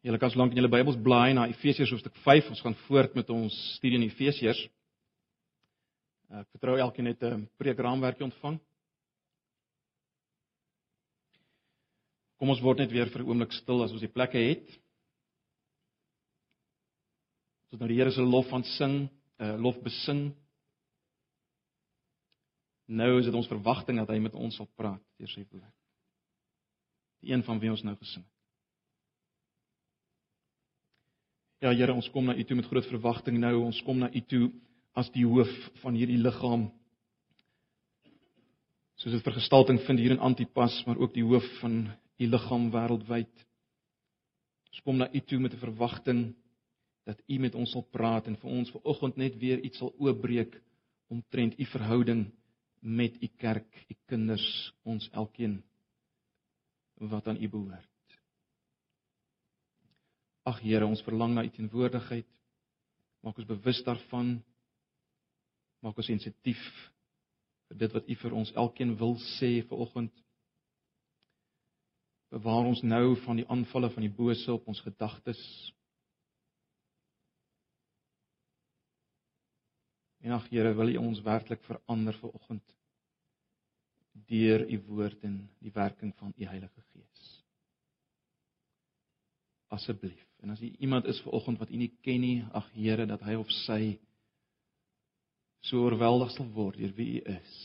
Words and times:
Julle 0.00 0.18
kan 0.18 0.32
slank 0.32 0.54
in 0.54 0.62
julle 0.62 0.72
Bybels 0.72 0.96
blaai 0.96 1.34
na 1.36 1.44
Efesiërs 1.50 1.90
hoofstuk 1.92 2.16
5. 2.24 2.48
Ons 2.54 2.62
gaan 2.64 2.76
voort 2.86 3.16
met 3.18 3.30
ons 3.34 3.56
studie 3.76 3.98
in 4.00 4.06
Efesiërs. 4.06 4.62
Ek 6.40 6.48
vertrou 6.54 6.78
elkeen 6.80 7.10
het 7.10 7.22
'n 7.22 7.48
preekraamwerkie 7.60 8.24
ontvang. 8.24 8.56
Kom 12.38 12.48
ons 12.48 12.62
word 12.64 12.78
net 12.78 12.92
weer 12.92 13.10
vir 13.12 13.22
'n 13.22 13.28
oomblik 13.28 13.52
stil 13.52 13.82
as 13.82 13.92
ons 13.92 14.00
die 14.00 14.08
plekke 14.08 14.38
het. 14.38 14.66
Ons 17.72 17.80
nou 17.80 17.88
die 17.88 17.98
Here 18.00 18.10
se 18.10 18.22
lof 18.22 18.52
aan 18.52 18.64
sing, 18.64 19.10
'n 19.38 19.44
uh, 19.44 19.56
lof 19.60 19.82
besing. 19.82 20.34
Nou 22.88 23.18
is 23.18 23.26
dit 23.26 23.34
ons 23.34 23.48
verwagting 23.48 23.98
dat 23.98 24.08
hy 24.08 24.18
met 24.18 24.34
ons 24.34 24.56
sal 24.56 24.66
praat 24.76 25.02
deur 25.18 25.28
sy 25.28 25.44
woord. 25.50 25.74
Die 27.20 27.32
een 27.32 27.42
van 27.42 27.60
wie 27.60 27.70
ons 27.70 27.82
nou 27.82 27.96
gesing 27.96 28.24
het. 28.24 28.39
Ja 31.60 31.74
Here, 31.76 31.92
ons 31.92 32.08
kom 32.08 32.24
na 32.24 32.32
U 32.32 32.44
toe 32.48 32.56
met 32.56 32.68
groot 32.70 32.86
verwagting 32.88 33.36
nou. 33.36 33.66
Ons 33.66 33.82
kom 33.84 33.98
na 34.00 34.08
U 34.08 34.20
toe 34.24 34.46
as 34.96 35.10
die 35.12 35.26
hoof 35.28 35.50
van 35.82 35.96
hierdie 35.98 36.16
liggaam. 36.16 36.70
Soos 38.96 39.12
dit 39.12 39.24
vergestalting 39.26 39.76
vind 39.84 40.00
hier 40.00 40.14
in 40.14 40.24
Antipas, 40.24 40.78
maar 40.88 40.96
ook 40.96 41.12
die 41.12 41.24
hoof 41.24 41.44
van 41.60 41.82
U 42.16 42.28
liggaam 42.32 42.70
wêreldwyd. 42.72 43.44
Ons 44.72 44.80
kom 44.86 45.02
na 45.02 45.10
U 45.12 45.20
toe 45.20 45.40
met 45.40 45.52
'n 45.52 45.60
verwagting 45.60 46.22
dat 47.04 47.20
U 47.28 47.38
met 47.38 47.54
ons 47.54 47.70
sal 47.70 47.84
praat 47.92 48.26
en 48.26 48.40
vir 48.40 48.50
ons 48.50 48.70
vanoggend 48.70 49.16
net 49.16 49.36
weer 49.36 49.60
iets 49.60 49.78
sal 49.78 49.92
oopbreek 49.98 50.56
omtrent 51.08 51.60
U 51.60 51.64
verhouding 51.64 52.30
met 52.80 53.22
U 53.22 53.28
kerk, 53.36 53.84
U 53.90 53.94
kinders, 54.06 54.72
ons 54.82 55.10
elkeen 55.12 55.62
wat 56.96 57.28
aan 57.28 57.42
U 57.42 57.48
behoort. 57.48 57.89
Ag 60.50 60.60
Here, 60.64 60.86
ons 60.86 61.02
verlang 61.06 61.36
na 61.36 61.44
U 61.46 61.50
teenwoordigheid. 61.54 62.26
Maak 63.22 63.38
ons 63.38 63.48
bewus 63.48 63.82
daarvan. 63.86 64.38
Maak 65.84 66.00
ons 66.00 66.08
sensitief 66.10 66.60
vir 67.70 67.78
dit 67.84 67.94
wat 67.94 68.08
U 68.08 68.16
vir 68.22 68.36
ons 68.40 68.52
elkeen 68.64 68.96
wil 68.98 69.14
sê 69.36 69.60
vanoggend. 69.70 70.12
Bewaar 72.34 72.70
ons 72.70 72.82
nou 72.86 73.16
van 73.24 73.40
die 73.40 73.46
aanvalle 73.50 73.90
van 73.94 74.06
die 74.06 74.14
bose 74.14 74.50
op 74.54 74.66
ons 74.70 74.82
gedagtes. 74.86 75.40
En 80.20 80.34
ag 80.36 80.48
Here, 80.50 80.74
wil 80.74 80.94
U 80.94 80.96
ons 81.04 81.22
werklik 81.26 81.62
verander 81.68 82.18
vanoggend 82.22 82.76
deur 84.30 84.66
U 84.66 84.80
woord 84.90 85.22
en 85.26 85.38
die 85.62 85.72
werking 85.74 86.12
van 86.18 86.34
U 86.36 86.44
Heilige 86.44 86.82
Gees. 86.90 87.39
Asseblief. 89.70 90.26
En 90.42 90.50
as 90.50 90.60
iemand 90.60 91.04
is 91.04 91.20
ver 91.22 91.32
oggend 91.32 91.58
wat 91.58 91.70
U 91.70 91.76
nie 91.76 91.92
ken 92.02 92.20
nie, 92.20 92.38
ag 92.52 92.66
Here 92.74 93.06
dat 93.06 93.22
hy 93.26 93.36
of 93.38 93.50
sy 93.64 93.98
so 95.68 95.84
oorweldig 95.84 96.32
sal 96.34 96.48
word 96.56 96.80
deur 96.80 96.94
wie 96.96 97.20
U 97.20 97.22
is. 97.36 97.58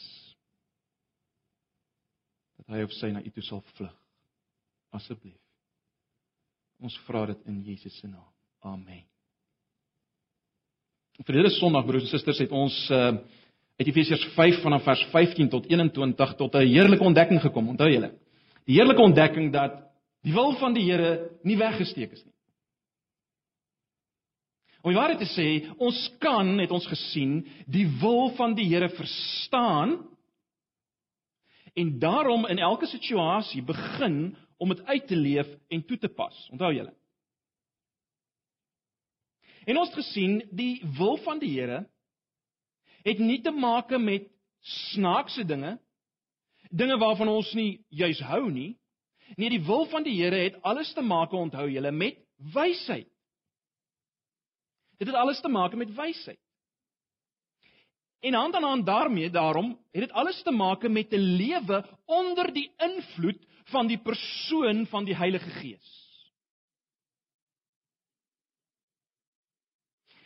Dat 2.59 2.75
hy 2.75 2.83
of 2.85 2.93
sy 2.99 3.09
na 3.13 3.23
U 3.23 3.31
toe 3.33 3.45
sal 3.47 3.63
vlug. 3.73 3.95
Asseblief. 4.95 5.39
Ons 6.83 6.97
vra 7.07 7.25
dit 7.31 7.47
in 7.49 7.61
Jesus 7.65 7.95
se 7.99 8.07
naam. 8.07 8.31
Amen. 8.65 9.03
Verlede 11.23 11.53
Sondag 11.55 11.85
broers 11.87 12.05
en 12.05 12.11
susters 12.11 12.43
het 12.43 12.53
ons 12.53 12.75
uh 12.91 13.15
uit 13.75 13.89
Efesiërs 13.89 14.21
5 14.37 14.61
vanaf 14.63 14.85
vers 14.87 15.01
15 15.11 15.49
tot 15.51 15.65
21 15.67 16.35
tot 16.39 16.53
'n 16.55 16.67
heerlike 16.67 17.03
ontdekking 17.03 17.41
gekom. 17.41 17.69
Onthou 17.69 17.89
julle? 17.91 18.13
Die 18.65 18.75
heerlike 18.75 19.01
ontdekking 19.01 19.51
dat 19.51 19.84
die 20.25 20.33
wil 20.33 20.55
van 20.59 20.73
die 20.73 20.85
Here 20.87 21.37
nie 21.45 21.57
weggesteek 21.59 22.15
is 22.17 22.23
nie. 22.25 22.33
Om 24.85 24.93
die 24.93 24.99
waarheid 24.99 25.21
te 25.23 25.29
sê, 25.31 25.47
ons 25.81 25.97
kan, 26.21 26.51
het 26.61 26.73
ons 26.73 26.85
gesien, 26.85 27.39
die 27.65 27.87
wil 28.01 28.29
van 28.37 28.53
die 28.57 28.67
Here 28.69 28.89
verstaan 28.93 29.97
en 31.75 31.95
daarom 31.99 32.45
in 32.47 32.61
elke 32.61 32.87
situasie 32.87 33.63
begin 33.65 34.35
om 34.61 34.69
dit 34.71 34.85
uit 34.85 35.07
te 35.09 35.17
leef 35.17 35.49
en 35.73 35.81
toe 35.85 35.97
te 35.97 36.07
pas. 36.07 36.37
Onthou 36.53 36.69
julle? 36.73 36.93
En 39.65 39.81
ons 39.81 39.89
het 39.89 39.97
gesien 39.97 40.37
die 40.53 40.79
wil 40.97 41.17
van 41.25 41.41
die 41.41 41.51
Here 41.57 41.83
het 43.05 43.19
nie 43.21 43.41
te 43.41 43.51
maak 43.53 43.91
met 44.01 44.29
snaakse 44.93 45.45
dinge, 45.45 45.75
dinge 46.69 46.97
waarvan 47.01 47.29
ons 47.29 47.51
nie 47.57 47.85
juis 47.89 48.21
hou 48.29 48.47
nie. 48.53 48.73
Nee, 49.35 49.49
die 49.49 49.63
wil 49.65 49.87
van 49.89 50.05
die 50.05 50.15
Here 50.21 50.43
het 50.45 50.61
alles 50.61 50.93
te 50.93 51.01
maak, 51.01 51.33
onthou 51.33 51.67
julle, 51.69 51.91
met 51.91 52.21
wysheid. 52.53 53.09
Dit 54.97 55.07
het 55.07 55.17
alles 55.17 55.41
te 55.41 55.51
maak 55.51 55.73
met 55.75 55.91
wysheid. 55.95 56.39
En 58.25 58.33
hand 58.33 58.55
aan 58.55 58.63
hand 58.63 58.85
daarmee, 58.85 59.29
daarom 59.29 59.75
het 59.91 60.07
dit 60.07 60.11
alles 60.11 60.41
te 60.41 60.51
maak 60.51 60.87
met 60.87 61.13
'n 61.13 61.27
lewe 61.37 61.85
onder 62.05 62.53
die 62.53 62.71
invloed 62.77 63.45
van 63.63 63.87
die 63.87 63.97
persoon 63.97 64.85
van 64.87 65.05
die 65.05 65.15
Heilige 65.15 65.49
Gees. 65.49 66.05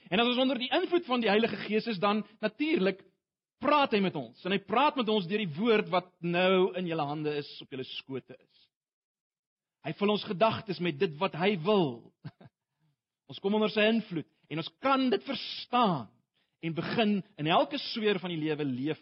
En 0.10 0.20
as 0.20 0.28
ons 0.28 0.38
onder 0.38 0.58
die 0.58 0.72
invloed 0.74 1.06
van 1.06 1.22
die 1.22 1.30
Heilige 1.30 1.56
Gees 1.56 1.88
is, 1.88 2.00
dan 2.00 2.26
natuurlik 2.40 3.04
praat 3.60 3.92
hy 3.92 4.00
met 4.00 4.16
ons. 4.16 4.46
En 4.46 4.52
hy 4.52 4.60
praat 4.60 4.96
met 4.96 5.10
ons 5.10 5.28
deur 5.28 5.44
die 5.44 5.56
woord 5.60 5.90
wat 5.90 6.10
nou 6.20 6.74
in 6.80 6.88
julle 6.90 7.06
hande 7.06 7.36
is, 7.36 7.62
op 7.62 7.70
julle 7.70 7.84
skote 7.84 8.34
is. 8.34 8.69
Hy 9.86 9.94
vul 9.96 10.12
ons 10.12 10.28
gedagtes 10.28 10.80
met 10.84 10.98
dit 11.00 11.14
wat 11.22 11.36
hy 11.40 11.54
wil. 11.64 12.02
Ons 13.30 13.40
kom 13.40 13.54
onder 13.54 13.70
sy 13.70 13.84
invloed 13.86 14.28
en 14.50 14.58
ons 14.58 14.70
kan 14.82 15.04
dit 15.12 15.22
verstaan 15.22 16.08
en 16.66 16.74
begin 16.74 17.12
in 17.38 17.50
elke 17.54 17.78
sweer 17.92 18.18
van 18.18 18.34
die 18.34 18.40
lewe 18.42 18.66
leef 18.66 19.02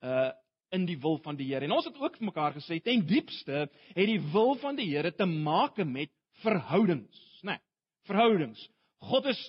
uh 0.00 0.30
in 0.72 0.86
die 0.88 0.96
wil 0.96 1.18
van 1.20 1.36
die 1.36 1.50
Here. 1.50 1.66
En 1.66 1.74
ons 1.76 1.84
het 1.84 1.98
ook 2.00 2.14
vir 2.16 2.30
mekaar 2.30 2.54
gesê 2.56 2.78
ten 2.80 3.02
diepste 3.04 3.66
het 3.92 4.06
die 4.08 4.22
wil 4.32 4.54
van 4.62 4.78
die 4.78 4.86
Here 4.88 5.10
te 5.12 5.26
maak 5.28 5.76
met 5.84 6.08
verhoudings, 6.40 7.18
né? 7.44 7.58
Nee, 7.58 7.60
verhoudings. 8.08 8.62
God 9.04 9.28
is 9.28 9.42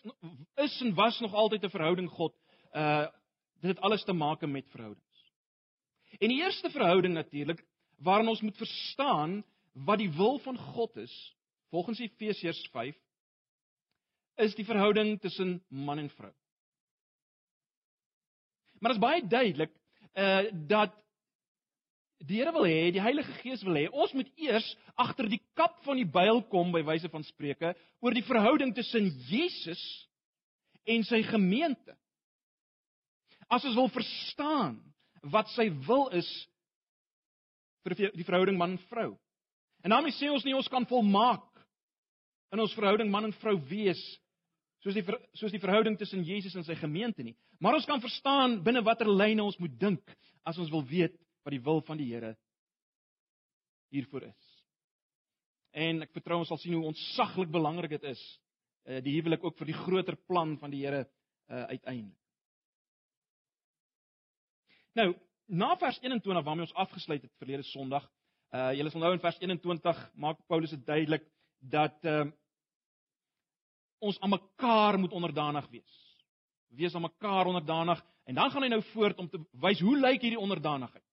is 0.60 0.76
en 0.84 0.92
was 0.98 1.22
nog 1.24 1.34
altyd 1.34 1.64
'n 1.64 1.72
verhouding 1.78 2.10
God. 2.12 2.36
Uh 2.76 3.08
dit 3.64 3.72
het 3.72 3.80
alles 3.80 4.04
te 4.04 4.14
maak 4.14 4.42
met 4.42 4.68
verhoudings. 4.76 5.32
En 6.20 6.28
die 6.28 6.44
eerste 6.44 6.70
verhouding 6.70 7.14
natuurlik 7.14 7.64
waarin 8.04 8.28
ons 8.28 8.42
moet 8.42 8.58
verstaan 8.58 9.44
wat 9.74 10.02
die 10.02 10.12
wil 10.14 10.40
van 10.44 10.58
God 10.58 10.98
is, 11.02 11.14
volgens 11.74 12.00
Efesiërs 12.00 12.62
is 14.36 14.56
die 14.56 14.66
verhouding 14.66 15.20
tussen 15.22 15.60
man 15.70 16.00
en 16.00 16.10
vrou. 16.10 16.32
Maar 18.80 18.94
dit 18.94 19.00
is 19.00 19.08
baie 19.08 19.28
duidelik 19.28 19.74
uh 20.14 20.52
dat 20.70 20.94
die 22.24 22.40
Here 22.40 22.54
wil 22.56 22.66
hê, 22.68 22.92
die 22.94 23.02
Heilige 23.04 23.34
Gees 23.42 23.64
wil 23.66 23.76
hê, 23.76 23.88
ons 23.92 24.14
moet 24.16 24.30
eers 24.40 24.68
agter 24.96 25.28
die 25.28 25.42
kap 25.58 25.82
van 25.84 26.00
die 26.00 26.08
byl 26.08 26.42
kom 26.52 26.72
by 26.72 26.84
wyse 26.88 27.10
van 27.12 27.26
spreuke 27.28 27.74
oor 28.00 28.16
die 28.16 28.24
verhouding 28.24 28.72
tussen 28.76 29.10
Jesus 29.28 29.82
en 30.88 31.04
sy 31.08 31.22
gemeente. 31.28 31.96
As 33.52 33.66
ons 33.68 33.76
wil 33.76 33.92
verstaan 33.92 34.78
wat 35.32 35.52
sy 35.56 35.70
wil 35.88 36.10
is 36.16 36.30
vir 37.84 37.98
die 38.16 38.28
verhouding 38.28 38.58
man 38.60 38.78
en 39.84 39.92
daarmee 39.92 40.16
sê 40.16 40.30
ons 40.32 40.46
nie 40.48 40.56
ons 40.56 40.70
kan 40.72 40.86
volmaak 40.90 41.46
in 42.54 42.62
ons 42.64 42.76
verhouding 42.78 43.10
man 43.12 43.28
en 43.28 43.36
vrou 43.42 43.58
wees 43.70 44.02
soos 44.84 44.96
die 44.98 45.04
soos 45.40 45.54
die 45.54 45.62
verhouding 45.64 45.98
tussen 46.00 46.24
Jesus 46.28 46.56
en 46.60 46.66
sy 46.68 46.76
gemeente 46.76 47.24
nie. 47.24 47.36
Maar 47.64 47.78
ons 47.80 47.88
kan 47.88 48.02
verstaan 48.04 48.60
binne 48.64 48.84
watter 48.84 49.08
lyne 49.10 49.44
ons 49.44 49.60
moet 49.62 49.76
dink 49.80 50.16
as 50.44 50.60
ons 50.60 50.72
wil 50.74 50.84
weet 50.88 51.16
wat 51.44 51.56
die 51.56 51.64
wil 51.64 51.82
van 51.88 52.00
die 52.00 52.10
Here 52.12 52.34
hiervoor 53.94 54.26
is. 54.28 54.50
En 55.74 56.04
ek 56.06 56.14
vertrou 56.16 56.40
ons 56.42 56.50
sal 56.52 56.60
sien 56.62 56.76
hoe 56.76 56.90
ontsaglik 56.90 57.52
belangrik 57.54 57.96
dit 57.96 58.10
is 58.14 58.24
uh 58.84 59.00
die 59.04 59.16
huwelik 59.16 59.44
ook 59.46 59.56
vir 59.60 59.72
die 59.72 59.80
groter 59.86 60.18
plan 60.28 60.58
van 60.60 60.74
die 60.74 60.84
Here 60.84 61.06
uh 61.06 61.66
uiteindelik. 61.72 62.20
Nou, 64.94 65.14
na 65.48 65.72
vers 65.82 65.98
21 66.04 66.46
waarmee 66.46 66.68
ons 66.68 66.76
afgesluit 66.78 67.24
het 67.24 67.40
verlede 67.42 67.64
Sondag, 67.72 68.06
uh 68.54 68.72
julle 68.78 68.92
sal 68.94 69.02
nou 69.02 69.14
in 69.16 69.22
vers 69.24 69.40
21 69.42 70.02
maak 70.14 70.42
Paulus 70.48 70.74
dit 70.76 70.86
duidelik 70.86 71.26
dat 71.60 71.98
uh 72.06 72.26
ons 74.04 74.20
aan 74.20 74.34
mekaar 74.34 74.98
moet 75.00 75.14
onderdanig 75.16 75.68
wees. 75.72 75.94
Wees 76.76 76.96
aan 76.96 77.06
mekaar 77.06 77.48
onderdanig 77.48 78.02
en 78.28 78.36
dan 78.36 78.52
gaan 78.52 78.66
hy 78.66 78.70
nou 78.74 78.82
voort 78.92 79.20
om 79.20 79.30
te 79.32 79.40
wys 79.64 79.80
hoe 79.80 79.96
lyk 79.98 80.26
hierdie 80.26 80.42
onderdanigheid 80.42 81.06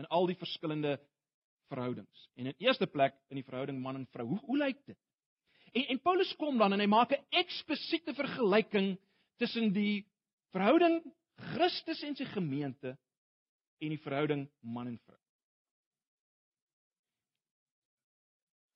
in 0.00 0.08
al 0.08 0.26
die 0.30 0.38
verskillende 0.38 0.96
verhoudings. 1.68 2.28
En 2.34 2.48
in 2.48 2.56
eerste 2.64 2.86
plek 2.86 3.14
in 3.28 3.36
die 3.40 3.44
verhouding 3.44 3.80
man 3.82 4.00
en 4.00 4.08
vrou. 4.14 4.26
Hoe 4.32 4.40
hoe 4.46 4.58
lyk 4.64 4.80
dit? 4.86 4.98
En 5.76 5.84
en 5.94 6.00
Paulus 6.00 6.32
kom 6.40 6.58
dan 6.58 6.72
en 6.72 6.80
hy 6.80 6.88
maak 6.88 7.12
'n 7.12 7.24
eksplisiete 7.42 8.14
vergelyking 8.14 8.96
tussen 9.36 9.72
die 9.72 10.06
verhouding 10.52 11.02
Christus 11.54 12.02
en 12.02 12.16
sy 12.16 12.24
gemeente 12.24 12.96
en 13.78 13.94
die 13.94 14.02
verhouding 14.02 14.48
man 14.60 14.86
en 14.86 14.98
vrou. 15.04 15.20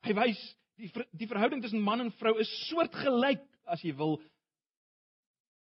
Hy 0.03 0.15
wys 0.17 0.39
die 0.79 0.89
ver, 0.91 1.05
die 1.15 1.29
verhouding 1.29 1.61
tussen 1.63 1.83
man 1.83 2.03
en 2.03 2.11
vrou 2.19 2.35
is 2.41 2.51
soortgelyk 2.67 3.43
as 3.71 3.83
jy 3.85 3.93
wil 3.97 4.17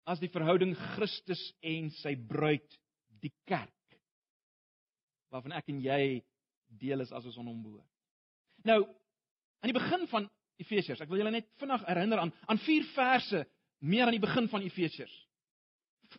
as 0.07 0.21
die 0.23 0.31
verhouding 0.31 0.77
Christus 0.95 1.41
en 1.67 1.89
sy 1.99 2.13
bruid, 2.15 2.67
die 3.23 3.33
kerk. 3.49 3.73
Waarvan 5.35 5.57
ek 5.59 5.73
en 5.73 5.81
jy 5.83 6.01
deel 6.79 7.03
is 7.03 7.11
as 7.11 7.27
ons 7.27 7.39
aan 7.41 7.49
hom 7.51 7.65
behoort. 7.65 7.91
Nou, 8.67 8.85
aan 9.63 9.73
die 9.73 9.77
begin 9.77 10.07
van 10.13 10.29
Efesiërs, 10.63 11.03
ek 11.03 11.11
wil 11.11 11.21
julle 11.21 11.35
net 11.35 11.49
vinnig 11.61 11.83
herinner 11.89 12.23
aan 12.23 12.33
aan 12.47 12.61
vier 12.63 12.87
verse 12.95 13.43
meer 13.85 14.07
aan 14.07 14.17
die 14.17 14.23
begin 14.23 14.47
van 14.53 14.65
Efesiërs. 14.65 15.17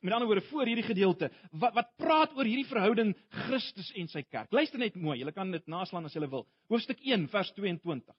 Met 0.01 0.13
ander 0.13 0.27
woorde, 0.27 0.45
voor 0.49 0.65
hierdie 0.65 0.85
gedeelte 0.85 1.31
wat 1.51 1.73
wat 1.73 1.93
praat 1.97 2.33
oor 2.37 2.45
hierdie 2.45 2.67
verhouding 2.69 3.13
Christus 3.47 3.89
en 3.97 4.09
sy 4.11 4.23
kerk. 4.23 4.51
Luister 4.51 4.79
net 4.79 4.95
mooi, 4.95 5.17
julle 5.19 5.33
kan 5.33 5.51
dit 5.51 5.65
naslaan 5.67 6.05
as 6.05 6.15
julle 6.15 6.29
wil. 6.29 6.45
Hoofstuk 6.71 6.99
1 7.01 7.27
vers 7.33 7.51
22. 7.57 8.15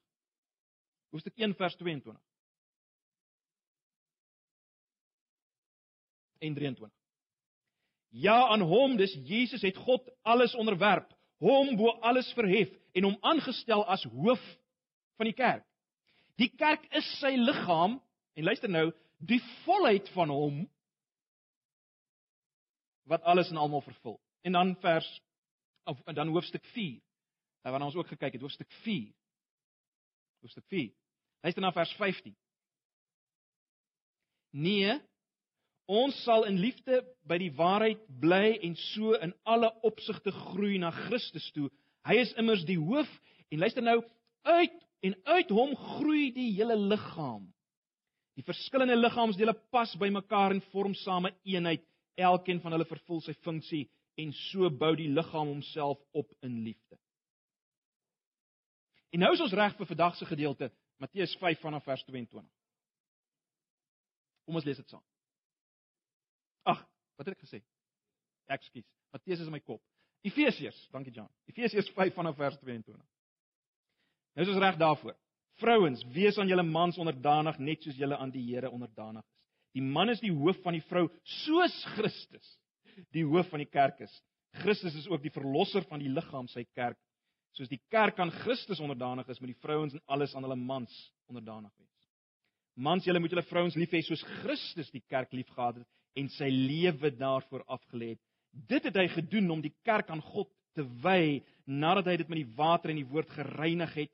Hoofstuk 1.13 1.37
1 1.37 1.55
vers 1.57 1.75
22. 1.79 2.17
En 6.39 6.55
23. 6.55 6.95
Ja 8.09 8.47
aan 8.49 8.61
hom, 8.65 8.97
dis 8.97 9.13
Jesus 9.27 9.61
het 9.61 9.77
God 9.77 10.07
alles 10.25 10.55
onderwerp, 10.55 11.11
hom 11.39 11.75
bo 11.77 11.93
alles 12.01 12.31
verhef 12.33 12.71
en 12.97 13.05
hom 13.05 13.17
aangestel 13.21 13.85
as 13.85 14.03
hoof 14.09 14.41
van 15.19 15.29
die 15.29 15.37
kerk. 15.37 15.65
Die 16.39 16.49
kerk 16.57 16.85
is 16.95 17.07
sy 17.19 17.35
liggaam 17.37 17.99
en 18.39 18.47
luister 18.47 18.71
nou, 18.71 18.89
die 19.19 19.41
volheid 19.65 20.07
van 20.15 20.31
hom 20.31 20.61
wat 23.09 23.25
alles 23.25 23.49
en 23.49 23.57
almal 23.57 23.81
vervul. 23.81 24.19
En 24.41 24.51
dan 24.51 24.75
vers 24.79 25.21
of 25.83 26.01
dan 26.13 26.27
hoofstuk 26.27 26.65
4. 26.65 26.99
Waarna 27.61 27.85
ons 27.85 27.95
ook 27.95 28.07
gekyk 28.07 28.33
het, 28.33 28.41
hoofstuk 28.41 28.71
4. 28.71 29.09
Hoofstuk 30.41 30.65
4. 30.67 30.91
Luister 31.41 31.61
na 31.61 31.71
vers 31.71 31.91
15. 31.97 32.35
Nee, 34.49 34.93
ons 35.85 36.23
sal 36.23 36.45
in 36.49 36.57
liefde 36.61 37.01
by 37.29 37.37
die 37.41 37.51
waarheid 37.57 38.01
bly 38.21 38.57
en 38.65 38.75
so 38.93 39.13
in 39.17 39.33
alle 39.43 39.69
opsigte 39.85 40.31
groei 40.31 40.77
na 40.81 40.91
Christus 41.05 41.49
toe. 41.53 41.69
Hy 42.05 42.21
is 42.21 42.33
immers 42.37 42.65
die 42.65 42.79
hoof 42.79 43.09
en 43.49 43.61
luister 43.61 43.85
nou 43.85 43.99
uit 44.49 44.77
en 45.05 45.15
uit 45.23 45.53
hom 45.53 45.75
groei 45.97 46.29
die 46.35 46.51
hele 46.57 46.77
liggaam. 46.77 47.47
Die 48.37 48.45
verskillende 48.45 48.95
liggaamsdele 48.95 49.55
pas 49.73 49.91
by 49.99 50.09
mekaar 50.13 50.53
en 50.55 50.61
vorm 50.71 50.93
same 50.95 51.33
eenheid. 51.43 51.83
Elkeen 52.19 52.59
van 52.63 52.75
hulle 52.75 52.87
vervul 52.89 53.21
sy 53.23 53.35
funksie 53.45 53.85
en 54.19 54.33
so 54.35 54.67
bou 54.69 54.91
die 54.99 55.09
liggaam 55.11 55.53
homself 55.53 56.01
op 56.11 56.31
in 56.43 56.59
liefde. 56.65 56.99
En 59.15 59.23
nou 59.23 59.31
is 59.33 59.41
ons 59.41 59.55
reg 59.55 59.75
vir 59.77 59.89
vandag 59.89 60.17
se 60.17 60.27
gedeelte 60.29 60.69
Matteus 60.99 61.35
5 61.39 61.61
vanaf 61.63 61.85
vers 61.87 62.03
22. 62.03 62.43
Kom 64.45 64.59
ons 64.59 64.65
lees 64.67 64.77
dit 64.81 64.91
saam. 64.91 65.03
Ag, 66.67 66.81
wat 67.15 67.29
het 67.29 67.37
ek 67.37 67.45
gesê? 67.45 67.61
Ekskuus. 68.51 68.87
Matteus 69.15 69.39
is 69.39 69.47
in 69.47 69.55
my 69.55 69.61
kop. 69.63 69.81
Efesiërs, 70.27 70.77
dankie 70.91 71.13
Jan. 71.15 71.29
Efesiërs 71.47 71.89
5 71.95 72.17
vanaf 72.17 72.35
vers 72.37 72.59
22. 72.59 72.99
Nou 74.35 74.45
is 74.45 74.51
ons 74.51 74.61
reg 74.61 74.77
daarvoor. 74.81 75.15
Vrouens, 75.59 76.03
wees 76.15 76.37
aan 76.39 76.51
julle 76.51 76.63
mans 76.67 76.99
onderdanig 76.99 77.57
net 77.63 77.83
soos 77.83 77.97
julle 77.99 78.17
aan 78.19 78.31
die 78.31 78.43
Here 78.51 78.71
onderdanig 78.71 79.23
is. 79.23 79.38
Die 79.77 79.83
man 79.85 80.09
is 80.09 80.21
die 80.23 80.33
hoof 80.33 80.57
van 80.63 80.77
die 80.77 80.85
vrou, 80.89 81.07
soos 81.45 81.75
Christus 81.95 82.55
die 83.15 83.23
hoof 83.23 83.47
van 83.51 83.61
die 83.63 83.69
kerk 83.69 84.01
is. 84.03 84.13
Christus 84.63 84.95
is 84.97 85.07
ook 85.07 85.21
die 85.23 85.33
verlosser 85.33 85.85
van 85.87 86.01
die 86.01 86.09
liggaam, 86.11 86.49
sy 86.51 86.65
kerk. 86.75 86.97
Soos 87.55 87.69
die 87.71 87.81
kerk 87.91 88.19
aan 88.21 88.33
Christus 88.41 88.81
onderdanig 88.83 89.29
is, 89.29 89.39
moet 89.41 89.53
die 89.53 89.61
vrouens 89.61 89.95
en 89.95 90.03
alles 90.11 90.33
aan 90.35 90.45
hulle 90.45 90.57
mans 90.59 90.93
onderdanig 91.29 91.71
wees. 91.77 91.87
Mans, 92.79 93.05
julle 93.05 93.21
moet 93.21 93.33
julle 93.33 93.45
vrouens 93.49 93.75
lief 93.79 93.93
hê 93.93 94.01
soos 94.05 94.23
Christus 94.41 94.91
die 94.93 95.03
kerk 95.11 95.33
liefgehad 95.35 95.81
het 95.81 96.19
en 96.19 96.29
sy 96.33 96.49
lewe 96.49 97.11
daarvoor 97.15 97.65
afgelê 97.69 98.13
het. 98.13 98.21
Dit 98.51 98.87
het 98.87 98.97
hy 98.97 99.07
gedoen 99.13 99.51
om 99.53 99.61
die 99.61 99.75
kerk 99.85 100.09
aan 100.13 100.23
God 100.25 100.49
te 100.77 100.85
wy 101.03 101.41
nadat 101.69 102.09
hy 102.09 102.15
dit 102.21 102.31
met 102.31 102.41
die 102.41 102.55
water 102.57 102.93
en 102.93 103.01
die 103.01 103.09
woord 103.09 103.29
gereinig 103.35 103.93
het, 103.97 104.11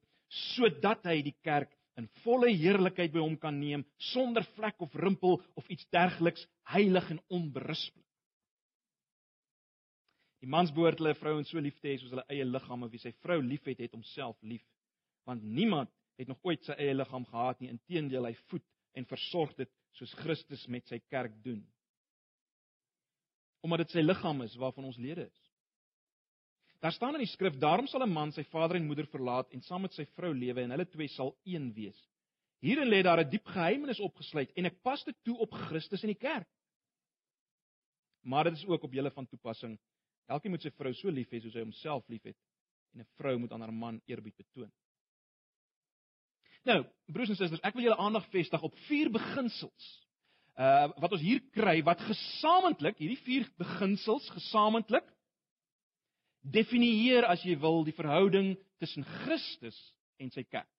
sodat 0.56 1.06
hy 1.08 1.22
die 1.24 1.36
kerk 1.46 1.72
in 2.00 2.08
volle 2.24 2.52
heerlikheid 2.52 3.14
by 3.14 3.22
hom 3.24 3.38
kan 3.40 3.56
neem 3.60 3.86
sonder 4.12 4.44
vlek 4.56 4.82
of 4.84 4.96
rimpel 5.00 5.40
of 5.56 5.68
iets 5.72 5.88
dergeliks, 5.96 6.44
heilig 6.74 7.08
en 7.14 7.22
onberispelik. 7.38 8.04
Die 10.44 10.52
mans 10.52 10.70
behoort 10.76 11.00
hulle 11.02 11.16
vrouens 11.18 11.50
so 11.50 11.62
lief 11.64 11.78
te 11.82 11.90
hê 11.90 11.96
soos 11.98 12.12
hulle 12.14 12.26
eie 12.30 12.46
liggame, 12.46 12.90
wie 12.92 13.02
sy 13.02 13.16
vrou 13.24 13.40
liefhet, 13.42 13.80
het 13.82 13.96
homself 13.96 14.38
lief. 14.46 14.66
Want 15.26 15.42
niemand 15.42 15.90
het 16.20 16.30
nog 16.30 16.38
ooit 16.46 16.62
sy 16.68 16.76
eie 16.78 16.94
liggaam 16.94 17.26
gehaat 17.32 17.64
nie, 17.64 17.72
inteendeel 17.74 18.28
hy 18.30 18.36
voed 18.52 18.66
en 18.96 19.08
versorg 19.10 19.56
dit 19.58 19.72
soos 19.98 20.14
Christus 20.20 20.68
met 20.72 20.86
sy 20.92 21.00
kerk 21.10 21.34
doen. 21.44 21.64
Omdat 23.66 23.86
dit 23.86 23.98
sy 23.98 24.04
liggaam 24.06 24.44
is 24.46 24.54
waarvan 24.62 24.92
ons 24.92 25.00
lede 25.02 25.26
is. 25.26 25.45
Daar 26.80 26.92
staan 26.92 27.16
in 27.16 27.24
die 27.24 27.32
skrif: 27.32 27.58
"Daarom 27.60 27.88
sal 27.88 28.04
'n 28.04 28.12
man 28.12 28.32
sy 28.32 28.44
vader 28.44 28.76
en 28.76 28.86
moeder 28.86 29.08
verlaat 29.08 29.52
en 29.52 29.62
saam 29.62 29.82
met 29.82 29.94
sy 29.94 30.06
vrou 30.06 30.34
lewe 30.34 30.62
en 30.62 30.70
hulle 30.70 30.86
twee 30.86 31.08
sal 31.08 31.38
een 31.44 31.74
wees." 31.74 32.00
Hierin 32.60 32.90
lê 32.90 33.04
daar 33.04 33.20
'n 33.20 33.30
diep 33.30 33.46
geheimnis 33.46 34.00
opgesluit 34.00 34.52
en 34.56 34.66
ek 34.66 34.82
pas 34.82 35.04
dit 35.04 35.16
toe 35.24 35.38
op 35.38 35.52
Christus 35.52 36.04
en 36.04 36.08
die 36.08 36.20
kerk. 36.20 36.48
Maar 38.24 38.44
dit 38.44 38.54
is 38.54 38.66
ook 38.66 38.84
op 38.84 38.94
julle 38.94 39.12
van 39.12 39.28
toepassing. 39.28 39.80
Elkeen 40.26 40.52
moet 40.52 40.62
sy 40.62 40.72
vrou 40.72 40.94
so 40.94 41.10
lief 41.10 41.30
hê 41.30 41.40
soos 41.42 41.54
hy 41.54 41.62
homself 41.62 42.08
liefhet 42.08 42.38
en 42.94 43.02
'n 43.02 43.08
vrou 43.18 43.38
moet 43.38 43.52
aan 43.52 43.62
haar 43.62 43.74
man 43.74 44.02
eerbied 44.06 44.36
betoon. 44.36 44.72
Nou, 46.66 46.86
broers 47.06 47.30
en 47.30 47.36
susters, 47.36 47.62
ek 47.62 47.74
wil 47.74 47.84
julle 47.84 48.02
aandag 48.02 48.26
vestig 48.34 48.62
op 48.62 48.76
vier 48.88 49.12
beginsels. 49.14 49.90
Uh 50.58 50.88
wat 50.98 51.12
ons 51.12 51.22
hier 51.22 51.42
kry 51.52 51.84
wat 51.84 52.00
gesamentlik, 52.00 52.98
hierdie 52.98 53.22
vier 53.26 53.50
beginsels 53.58 54.30
gesamentlik 54.30 55.06
definieer 56.52 57.26
as 57.28 57.44
jy 57.46 57.56
wil 57.60 57.84
die 57.86 57.96
verhouding 57.96 58.54
tussen 58.82 59.06
Christus 59.24 59.78
en 60.22 60.32
sy 60.34 60.46
kerk. 60.46 60.70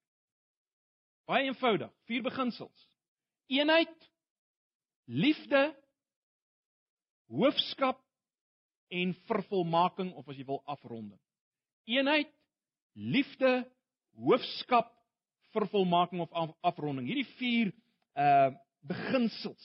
Baie 1.27 1.49
eenvoudig, 1.49 1.91
vier 2.07 2.23
beginsels. 2.23 2.85
Eenheid, 3.51 3.95
liefde, 5.11 5.69
hoofskap 7.31 7.99
en 8.95 9.15
vervolmaking 9.27 10.13
of 10.15 10.29
as 10.31 10.39
jy 10.39 10.47
wil 10.47 10.63
afronding. 10.71 11.19
Eenheid, 11.91 12.31
liefde, 12.95 13.65
hoofskap, 14.15 14.93
vervolmaking 15.55 16.23
of 16.23 16.33
af, 16.37 16.55
afronding. 16.73 17.09
Hierdie 17.09 17.29
vier 17.41 17.75
uh 18.17 18.55
beginsels 18.87 19.65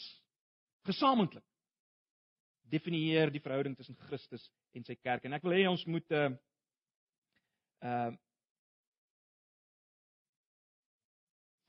gesamentlik 0.90 1.46
definieer 2.72 3.32
die 3.34 3.44
verhouding 3.44 3.76
tussen 3.78 3.98
Christus 4.08 4.48
en 4.78 4.86
sy 4.88 4.96
kerk. 4.96 5.26
En 5.26 5.36
ek 5.38 5.46
wil 5.46 5.58
hê 5.58 5.68
ons 5.70 5.86
moet 5.92 6.18
uh 6.18 6.30
uh 7.82 8.12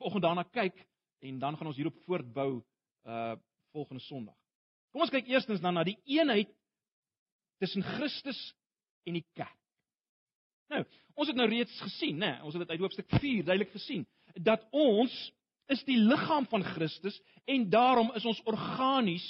volgende 0.02 0.26
daarna 0.26 0.44
kyk 0.50 0.78
en 1.22 1.38
dan 1.38 1.56
gaan 1.56 1.70
ons 1.70 1.78
hierop 1.78 1.98
voortbou 2.06 2.50
uh 2.58 3.34
volgende 3.72 4.04
Sondag. 4.04 4.36
Kom 4.92 5.04
ons 5.04 5.12
kyk 5.12 5.30
eerstens 5.30 5.62
dan 5.64 5.78
na 5.78 5.84
die 5.88 5.96
eenheid 6.04 6.50
tussen 7.62 7.84
Christus 7.96 8.40
en 9.08 9.16
die 9.16 9.26
kerk. 9.38 9.58
Nou, 10.72 10.82
ons 11.16 11.28
het 11.28 11.36
nou 11.36 11.46
reeds 11.48 11.72
gesien, 11.84 12.18
né? 12.20 12.34
Ons 12.44 12.56
het 12.56 12.64
dit 12.64 12.74
uit 12.74 12.82
hoofstuk 12.82 13.08
4 13.20 13.44
duidelik 13.44 13.72
gesien 13.74 14.04
dat 14.34 14.64
ons 14.72 15.14
is 15.72 15.82
die 15.88 15.98
liggaam 16.00 16.46
van 16.50 16.64
Christus 16.64 17.18
en 17.48 17.68
daarom 17.72 18.12
is 18.16 18.26
ons 18.28 18.40
organies 18.48 19.24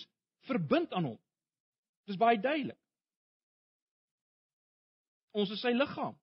verbind 0.48 0.92
aan 0.92 1.12
hom. 1.12 1.18
Dit 2.04 2.14
is 2.14 2.20
baie 2.20 2.40
duidelik. 2.40 2.78
Ons 5.32 5.50
is 5.54 5.60
sy 5.64 5.72
liggaam. 5.72 6.16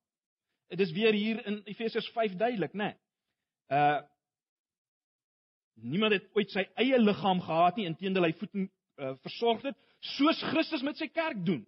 Dit 0.69 0.83
is 0.85 0.91
weer 0.93 1.15
hier 1.17 1.41
in 1.49 1.61
Efesiërs 1.65 2.11
5 2.13 2.35
duidelik, 2.37 2.73
né? 2.73 2.93
Uh 3.67 4.01
Niemand 5.79 6.11
het 6.11 6.25
ooit 6.35 6.51
sy 6.51 6.65
eie 6.75 6.97
liggaam 6.99 7.39
gehad 7.39 7.77
nie, 7.79 7.85
inteendeel 7.87 8.25
hy 8.27 8.33
voed 8.35 8.55
en 8.57 8.65
uh, 8.99 9.13
versorg 9.23 9.61
dit 9.63 9.77
soos 10.17 10.41
Christus 10.51 10.83
met 10.83 10.99
sy 10.99 11.07
kerk 11.07 11.39
doen. 11.47 11.61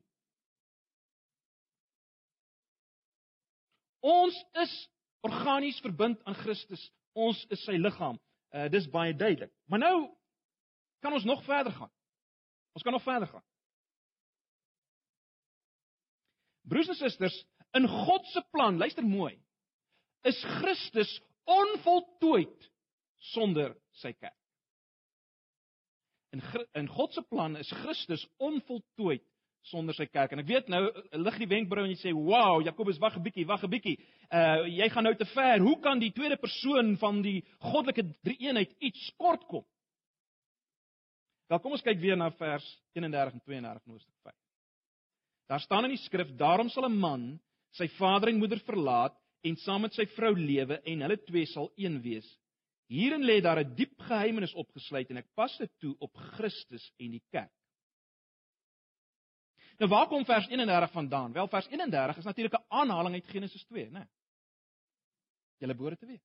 Ons 4.04 4.36
is 4.64 4.74
organies 5.24 5.80
verbind 5.86 6.20
aan 6.28 6.36
Christus. 6.42 6.84
Ons 7.14 7.40
is 7.56 7.64
sy 7.64 7.78
liggaam. 7.80 8.20
Uh 8.52 8.68
dis 8.74 8.90
baie 8.92 9.16
duidelik. 9.16 9.54
Maar 9.72 9.80
nou 9.86 9.96
kan 11.00 11.16
ons 11.16 11.28
nog 11.28 11.44
verder 11.48 11.72
gaan. 11.72 11.92
Ons 12.76 12.84
kan 12.84 12.92
nog 12.92 13.08
verder 13.08 13.32
gaan. 13.32 13.46
Broers 16.68 16.92
en 16.92 16.96
susters, 17.00 17.38
in 17.78 17.88
God 17.88 18.26
se 18.34 18.44
plan, 18.52 18.78
luister 18.78 19.06
mooi, 19.06 19.34
is 20.28 20.38
Christus 20.60 21.12
onvoltooid 21.50 22.70
sonder 23.34 23.74
sy 24.02 24.14
kerk. 24.14 24.38
In 26.32 26.44
in 26.80 26.88
God 26.88 27.14
se 27.14 27.24
plan 27.28 27.58
is 27.60 27.72
Christus 27.82 28.24
onvoltooid 28.40 29.24
sonder 29.70 29.96
sy 29.98 30.08
kerk. 30.10 30.32
En 30.34 30.42
ek 30.42 30.50
weet 30.50 30.70
nou 30.72 30.82
lig 31.22 31.40
die 31.44 31.50
wenkbrau 31.52 31.84
en 31.86 31.92
jy 31.92 32.00
sê, 32.00 32.14
"Wow, 32.16 32.62
Jakobus, 32.66 33.00
wag 33.00 33.18
'n 33.18 33.24
bietjie, 33.24 33.46
wag 33.46 33.64
'n 33.64 33.70
bietjie. 33.70 33.98
Uh 34.32 34.66
jy 34.68 34.90
gaan 34.90 35.04
nou 35.04 35.16
te 35.16 35.26
ver. 35.26 35.60
Hoe 35.60 35.80
kan 35.80 36.00
die 36.00 36.12
tweede 36.12 36.38
persoon 36.38 36.98
van 36.98 37.22
die 37.22 37.44
goddelike 37.60 38.04
drie-eenheid 38.24 38.76
iets 38.80 39.12
kort 39.18 39.46
kom?" 39.48 39.66
Wel, 41.48 41.60
kom 41.60 41.72
ons 41.72 41.82
kyk 41.82 42.00
weer 42.00 42.16
na 42.16 42.32
vers 42.32 42.82
31 42.94 43.34
en 43.34 43.42
32 43.42 43.86
in 43.86 43.92
Hoofstuk 43.92 44.16
5. 44.24 44.41
Daar 45.52 45.60
staan 45.60 45.84
in 45.84 45.96
die 45.98 46.00
skrif: 46.06 46.30
"Daarom 46.40 46.70
sal 46.70 46.88
'n 46.88 47.00
man 47.00 47.40
sy 47.76 47.88
vader 47.98 48.30
en 48.30 48.40
moeder 48.40 48.60
verlaat 48.60 49.18
en 49.44 49.56
saam 49.56 49.82
met 49.82 49.94
sy 49.94 50.06
vrou 50.16 50.32
lewe 50.36 50.80
en 50.82 51.02
hulle 51.02 51.18
twee 51.28 51.46
sal 51.46 51.72
een 51.76 52.02
wees." 52.02 52.28
Hierin 52.88 53.24
lê 53.24 53.42
daar 53.42 53.60
'n 53.60 53.76
diep 53.76 54.00
geheimenis 54.00 54.54
opgesluit 54.54 55.10
en 55.10 55.18
ek 55.18 55.34
pas 55.36 55.58
dit 55.58 55.72
toe 55.80 55.96
op 56.00 56.16
Christus 56.16 56.94
en 57.00 57.12
die 57.12 57.24
kerk. 57.32 57.52
Nou 59.80 59.90
waar 59.90 60.08
kom 60.08 60.26
vers 60.26 60.48
31 60.48 60.92
vandaan? 60.92 61.34
Wel 61.34 61.48
vers 61.48 61.68
31 61.68 62.18
is 62.18 62.24
natuurlik 62.24 62.54
'n 62.54 62.66
aanhaling 62.68 63.14
uit 63.16 63.28
Genesis 63.28 63.66
2, 63.66 63.90
né? 63.90 64.08
Julle 65.58 65.76
behoort 65.76 66.00
te 66.00 66.06
weet. 66.06 66.24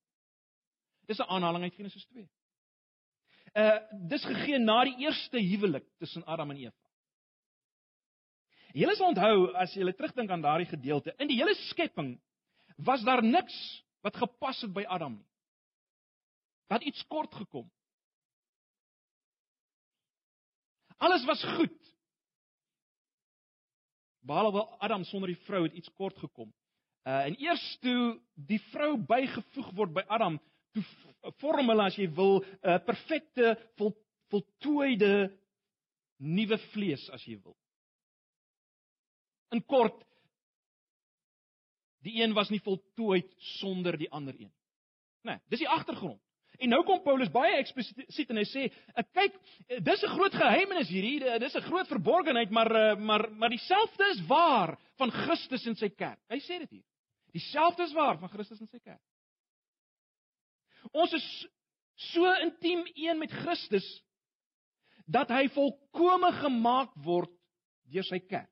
Dis 1.06 1.18
'n 1.18 1.28
aanhaling 1.28 1.62
uit 1.62 1.74
Genesis 1.74 2.06
2 2.06 2.28
uh 3.56 3.78
dis 4.08 4.24
gegee 4.24 4.58
na 4.58 4.84
die 4.84 4.98
eerste 4.98 5.38
huwelik 5.38 5.86
tussen 5.98 6.24
Adam 6.24 6.50
en 6.50 6.56
Eva. 6.56 6.85
Julle 8.76 8.92
sal 8.96 9.14
onthou 9.14 9.46
as 9.56 9.72
jy 9.72 9.88
terugdink 9.96 10.30
aan 10.30 10.44
daardie 10.44 10.68
gedeelte, 10.68 11.14
in 11.16 11.30
die 11.30 11.38
hele 11.38 11.54
skepping 11.70 12.16
was 12.84 13.04
daar 13.08 13.22
niks 13.24 13.56
wat 14.04 14.18
gepas 14.20 14.60
het 14.60 14.74
by 14.76 14.84
Adam 14.84 15.16
nie. 15.16 15.28
Wat 16.68 16.84
iets 16.84 17.00
kort 17.08 17.32
gekom. 17.34 17.70
Alles 20.98 21.24
was 21.24 21.44
goed. 21.56 21.76
Behalwe 24.26 24.64
Adam 24.82 25.04
sonder 25.08 25.30
die 25.32 25.40
vrou 25.46 25.62
het 25.64 25.76
iets 25.78 25.92
kort 25.96 26.18
gekom. 26.18 26.52
Uh 27.06 27.22
en 27.30 27.36
eers 27.40 27.64
toe 27.80 28.18
die 28.34 28.60
vrou 28.72 28.96
bygevoeg 28.98 29.68
word 29.78 29.92
by 29.96 30.04
Adam, 30.10 30.40
toe 30.74 30.84
vorm 31.40 31.70
hulle 31.70 31.86
as 31.86 31.96
jy 31.96 32.08
wil 32.12 32.42
'n 32.42 32.44
uh, 32.62 32.80
perfekte 32.84 33.54
vol, 33.78 33.94
voltooide 34.28 35.30
nuwe 36.18 36.58
vlees 36.72 37.08
as 37.14 37.24
jy 37.24 37.38
wil. 37.40 37.56
In 39.54 39.62
kort 39.64 40.02
die 42.06 42.20
een 42.22 42.34
was 42.34 42.50
nie 42.50 42.62
voltooid 42.62 43.32
sonder 43.58 43.96
die 43.98 44.10
ander 44.10 44.34
een. 44.38 44.52
Nee, 45.26 45.38
dis 45.50 45.64
die 45.64 45.68
agtergrond. 45.68 46.20
En 46.56 46.70
nou 46.72 46.80
kom 46.88 47.02
Paulus 47.04 47.28
baie 47.32 47.58
eksplisiet 47.60 48.30
en 48.32 48.38
hy 48.40 48.44
sê, 48.48 48.66
eh, 48.70 49.04
kyk, 49.12 49.34
dis 49.84 50.04
'n 50.04 50.14
groot 50.14 50.32
geheimenis 50.32 50.88
hierdie, 50.88 51.38
dis 51.38 51.56
'n 51.56 51.68
groot 51.68 51.88
verborgenheid, 51.88 52.50
maar 52.50 52.70
eh, 52.70 52.96
maar 52.96 53.30
maar 53.30 53.50
dieselfde 53.50 54.04
is 54.14 54.26
waar 54.26 54.78
van 54.96 55.10
Christus 55.10 55.66
en 55.66 55.76
sy 55.76 55.88
kerk. 55.88 56.20
Hy 56.30 56.38
sê 56.38 56.58
dit 56.58 56.70
hier. 56.70 56.84
Dieselfde 57.32 57.82
is 57.82 57.92
waar 57.92 58.18
van 58.18 58.28
Christus 58.28 58.60
en 58.60 58.66
sy 58.66 58.78
kerk. 58.78 59.02
Ons 60.92 61.12
is 61.12 61.48
so 61.94 62.32
intiem 62.40 62.86
een 62.94 63.18
met 63.18 63.30
Christus 63.30 64.02
dat 65.06 65.28
hy 65.28 65.48
volkome 65.48 66.32
gemaak 66.32 66.94
word 67.04 67.30
deur 67.90 68.04
sy 68.04 68.18
kerk. 68.18 68.50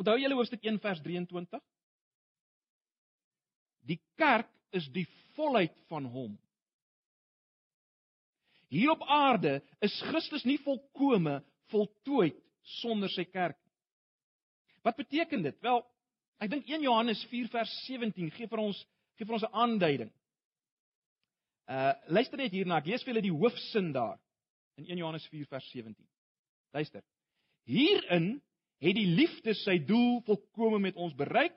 Onthou 0.00 0.16
julle 0.16 0.36
hoofstuk 0.38 0.62
1 0.64 0.78
vers 0.80 1.00
23? 1.04 1.60
Die 3.90 3.98
kerk 4.16 4.48
is 4.72 4.86
die 4.94 5.04
volheid 5.36 5.76
van 5.90 6.06
hom. 6.08 6.38
Hier 8.70 8.92
op 8.92 9.02
aarde 9.02 9.58
is 9.82 9.96
Christus 10.08 10.46
nie 10.46 10.60
volkome 10.62 11.40
voltooid 11.72 12.38
sonder 12.80 13.10
sy 13.12 13.26
kerk 13.26 13.58
nie. 13.58 13.74
Wat 14.86 14.96
beteken 14.96 15.42
dit? 15.44 15.58
Wel, 15.60 15.82
ek 16.40 16.52
dink 16.54 16.70
1 16.70 16.86
Johannes 16.86 17.20
4 17.28 17.50
vers 17.52 17.72
17 17.84 18.30
gee 18.36 18.48
vir 18.48 18.62
ons 18.62 18.78
gee 19.18 19.26
vir 19.26 19.36
ons 19.36 19.44
'n 19.44 19.56
aanduiding. 19.64 20.12
Uh 21.68 21.92
luister 22.08 22.38
net 22.38 22.52
hierna. 22.52 22.78
Ek 22.78 22.86
lees 22.86 23.02
vir 23.02 23.12
julle 23.12 23.28
die 23.28 23.36
hoofsin 23.36 23.92
daar 23.92 24.18
in 24.76 24.86
1 24.86 24.98
Johannes 24.98 25.26
4 25.28 25.46
vers 25.46 25.70
17. 25.70 26.08
Luister. 26.72 27.02
Hierin 27.66 28.40
het 28.80 28.96
die 28.96 29.08
liefde 29.08 29.54
sy 29.60 29.78
doel 29.84 30.20
volkome 30.26 30.80
met 30.80 30.96
ons 30.96 31.14
bereik. 31.16 31.54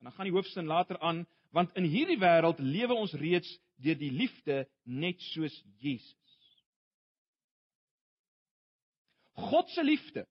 En 0.00 0.08
dan 0.08 0.16
gaan 0.16 0.28
die 0.28 0.34
hoofsin 0.34 0.66
later 0.66 0.98
aan, 0.98 1.24
want 1.54 1.72
in 1.78 1.86
hierdie 1.88 2.18
wêreld 2.20 2.60
lewe 2.60 2.94
ons 2.94 3.14
reeds 3.16 3.48
deur 3.82 3.98
die 3.98 4.12
liefde 4.12 4.64
net 4.84 5.20
soos 5.32 5.54
Jesus. 5.80 6.14
God 9.36 9.70
se 9.70 9.84
liefde 9.84 10.26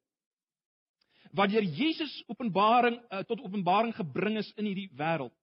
wat 1.36 1.52
deur 1.52 1.66
Jesus 1.66 2.14
openbaring 2.32 2.96
uh, 3.12 3.26
tot 3.28 3.42
openbaring 3.44 3.92
gebring 3.96 4.38
is 4.40 4.52
in 4.56 4.70
hierdie 4.70 4.90
wêreld 4.96 5.34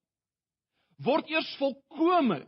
word 1.05 1.31
eers 1.31 1.51
volkome 1.61 2.43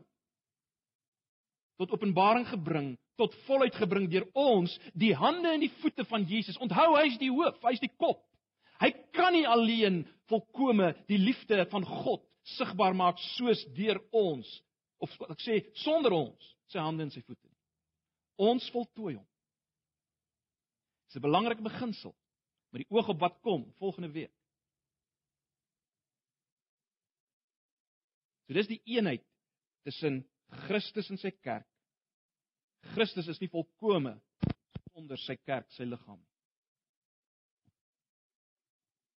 tot 1.80 1.90
openbaring 1.90 2.46
gebring, 2.46 2.92
tot 3.18 3.34
volheid 3.48 3.74
gebring 3.78 4.06
deur 4.10 4.26
ons, 4.38 4.76
die 4.94 5.14
hande 5.16 5.50
en 5.50 5.64
die 5.64 5.72
voete 5.80 6.04
van 6.06 6.22
Jesus. 6.28 6.58
Onthou, 6.62 6.92
hy 6.94 7.08
is 7.10 7.18
die 7.18 7.32
hoof, 7.34 7.58
hy 7.66 7.74
is 7.74 7.82
die 7.82 7.92
kop. 7.98 8.20
Hy 8.82 8.90
kan 9.14 9.32
nie 9.36 9.46
alleen 9.46 10.02
volkome 10.30 10.92
die 11.08 11.18
liefde 11.20 11.66
van 11.70 11.86
God 11.86 12.24
sigbaar 12.56 12.96
maak 12.96 13.20
soos 13.36 13.62
deur 13.76 14.00
ons 14.12 14.48
of 15.04 15.12
ek 15.30 15.40
sê 15.44 15.60
sonder 15.84 16.14
ons 16.16 16.50
sy 16.72 16.80
hande 16.80 17.06
en 17.06 17.12
sy 17.12 17.22
voete 17.22 17.46
nie. 17.46 17.60
Ons 18.50 18.66
voltooi 18.74 19.14
hom. 19.14 19.26
Dis 21.06 21.16
'n 21.16 21.26
belangrike 21.26 21.62
beginsel 21.62 22.14
met 22.72 22.82
die 22.82 22.90
oog 22.90 23.08
op 23.08 23.20
wat 23.20 23.40
kom 23.40 23.64
volgende 23.78 24.10
week. 24.10 24.32
So 28.46 28.52
dis 28.52 28.68
die 28.68 28.82
eenheid 28.84 29.24
tussen 29.84 30.24
Christus 30.66 31.10
en 31.10 31.18
sy 31.18 31.30
kerk. 31.30 31.68
Christus 32.94 33.28
is 33.28 33.40
nie 33.40 33.48
volkome 33.48 34.20
sonder 34.92 35.18
sy 35.18 35.36
kerk, 35.36 35.70
sy 35.72 35.86
liggaam 35.88 36.18
nie. 36.18 36.33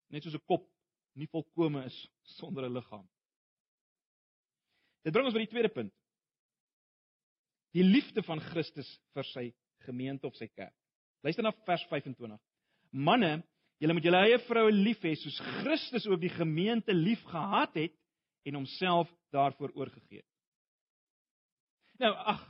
Net 0.10 0.24
soos 0.24 0.36
'n 0.36 0.48
kop 0.48 0.68
nie 1.16 1.28
volkome 1.28 1.86
is 1.86 1.98
sonder 2.40 2.66
'n 2.66 2.74
liggaam. 2.74 3.08
Dit 5.04 5.14
bring 5.14 5.26
ons 5.26 5.34
by 5.34 5.46
die 5.46 5.52
tweede 5.52 5.72
punt. 5.72 5.94
Die 7.76 7.84
liefde 7.84 8.24
van 8.24 8.40
Christus 8.40 8.90
vir 9.14 9.24
sy 9.24 9.46
gemeente 9.86 10.28
of 10.28 10.36
sy 10.36 10.48
kerk. 10.48 10.76
Luister 11.24 11.44
na 11.44 11.54
vers 11.66 11.84
25. 11.90 12.40
Manne, 12.92 13.44
julle 13.80 13.94
moet 13.94 14.08
julle 14.08 14.24
eie 14.26 14.40
vroue 14.48 14.72
lief 14.72 15.04
hê 15.06 15.14
soos 15.16 15.38
Christus 15.62 16.08
ook 16.08 16.22
die 16.22 16.34
gemeente 16.34 16.94
liefgehad 16.94 17.76
het 17.76 17.96
en 18.48 18.60
homself 18.62 19.12
daarvoor 19.36 19.74
oorgegee 19.76 20.22
het. 20.22 20.34
Nou, 22.00 22.14
ag, 22.14 22.44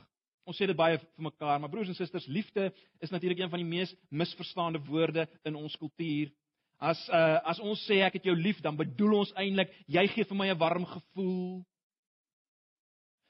ons 0.48 0.56
sê 0.56 0.68
dit 0.68 0.76
baie 0.76 0.98
vir 1.00 1.24
mekaar, 1.28 1.58
maar 1.60 1.72
broers 1.72 1.90
en 1.90 1.96
susters, 1.96 2.28
liefde 2.28 2.68
is 3.04 3.12
natuurlik 3.12 3.40
een 3.42 3.50
van 3.52 3.62
die 3.62 3.68
mees 3.68 3.94
misverstaande 4.10 4.80
woorde 4.86 5.26
in 5.48 5.56
ons 5.56 5.76
kultuur. 5.80 6.30
As 6.78 7.00
uh 7.10 7.40
as 7.50 7.58
ons 7.58 7.80
sê 7.88 7.98
ek 8.06 8.20
het 8.20 8.28
jou 8.30 8.36
lief, 8.38 8.60
dan 8.62 8.76
bedoel 8.78 9.16
ons 9.24 9.32
eintlik 9.34 9.72
jy 9.90 10.04
gee 10.14 10.24
vir 10.24 10.38
my 10.38 10.46
'n 10.50 10.58
warm 10.58 10.86
gevoel. 10.86 11.64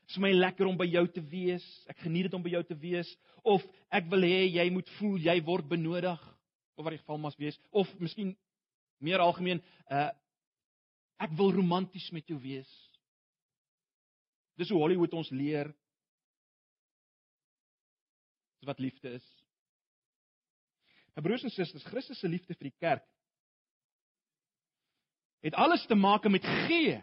Dit 0.05 0.11
is 0.17 0.19
my 0.19 0.33
lekker 0.33 0.67
om 0.67 0.76
by 0.76 0.85
jou 0.85 1.07
te 1.09 1.21
wees. 1.21 1.64
Ek 1.88 1.97
geniet 2.05 2.28
dit 2.28 2.35
om 2.35 2.43
by 2.43 2.50
jou 2.50 2.62
te 2.62 2.76
wees 2.76 3.09
of 3.45 3.64
ek 3.90 4.05
wil 4.11 4.21
hê 4.21 4.45
jy 4.52 4.71
moet 4.71 4.88
voel 4.99 5.19
jy 5.19 5.40
word 5.45 5.69
benodig 5.69 6.21
of 6.76 6.85
wat 6.85 6.93
die 6.93 6.99
geval 6.99 7.19
mas 7.19 7.37
wees 7.38 7.59
of 7.71 7.88
miskien 7.99 8.37
meer 9.00 9.19
algemeen 9.19 9.62
uh 9.90 10.11
ek 11.19 11.33
wil 11.33 11.50
romanties 11.52 12.12
met 12.12 12.28
jou 12.28 12.38
wees. 12.38 12.69
Dis 14.57 14.69
hoe 14.69 14.78
Hollywood 14.78 15.14
ons 15.14 15.31
leer 15.31 15.73
wat 18.67 18.78
liefde 18.78 19.14
is. 19.17 19.26
My 21.17 21.23
broers 21.23 21.43
en 21.43 21.50
susters, 21.50 21.87
Christus 21.88 22.21
se 22.21 22.28
liefde 22.28 22.55
vir 22.55 22.69
die 22.69 22.78
kerk 22.78 23.07
het 25.40 25.54
alles 25.54 25.87
te 25.87 25.95
maak 25.95 26.28
met 26.28 26.45
gee. 26.45 26.99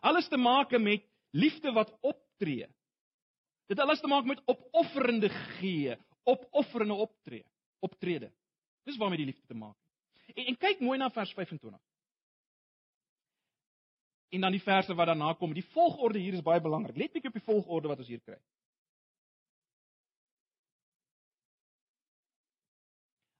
Alles 0.00 0.28
te 0.28 0.36
maak 0.36 0.78
met 0.78 1.04
liefde 1.30 1.72
wat 1.72 1.98
optree. 2.00 2.68
Dit 3.66 3.78
alles 3.78 4.00
te 4.00 4.06
maak 4.06 4.24
met 4.24 4.42
opofferende 4.46 5.28
gee, 5.28 5.96
opofferende 6.22 6.94
optree, 6.94 7.44
optrede. 7.78 8.30
Dis 8.84 8.96
waarmee 8.96 9.18
die 9.18 9.26
liefde 9.26 9.46
te 9.46 9.54
maak 9.54 9.74
het. 9.74 10.36
En, 10.36 10.44
en 10.46 10.56
kyk 10.56 10.80
mooi 10.80 10.98
na 10.98 11.10
vers 11.10 11.32
25. 11.32 11.80
En 14.28 14.40
dan 14.40 14.50
die 14.54 14.62
verse 14.62 14.94
wat 14.94 15.06
daarna 15.06 15.32
kom. 15.34 15.54
Die 15.54 15.64
volgorde 15.64 16.18
hier 16.18 16.34
is 16.34 16.42
baie 16.42 16.60
belangrik. 16.60 16.96
Let 16.96 17.12
bietjie 17.12 17.30
op 17.30 17.38
die 17.38 17.46
volgorde 17.46 17.88
wat 17.88 17.98
ons 18.02 18.10
hier 18.10 18.22
kry. 18.22 18.38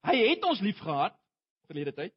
Hy 0.07 0.15
het 0.29 0.43
ons 0.47 0.63
liefgehad 0.63 1.15
verlede 1.67 1.93
tyd. 1.93 2.15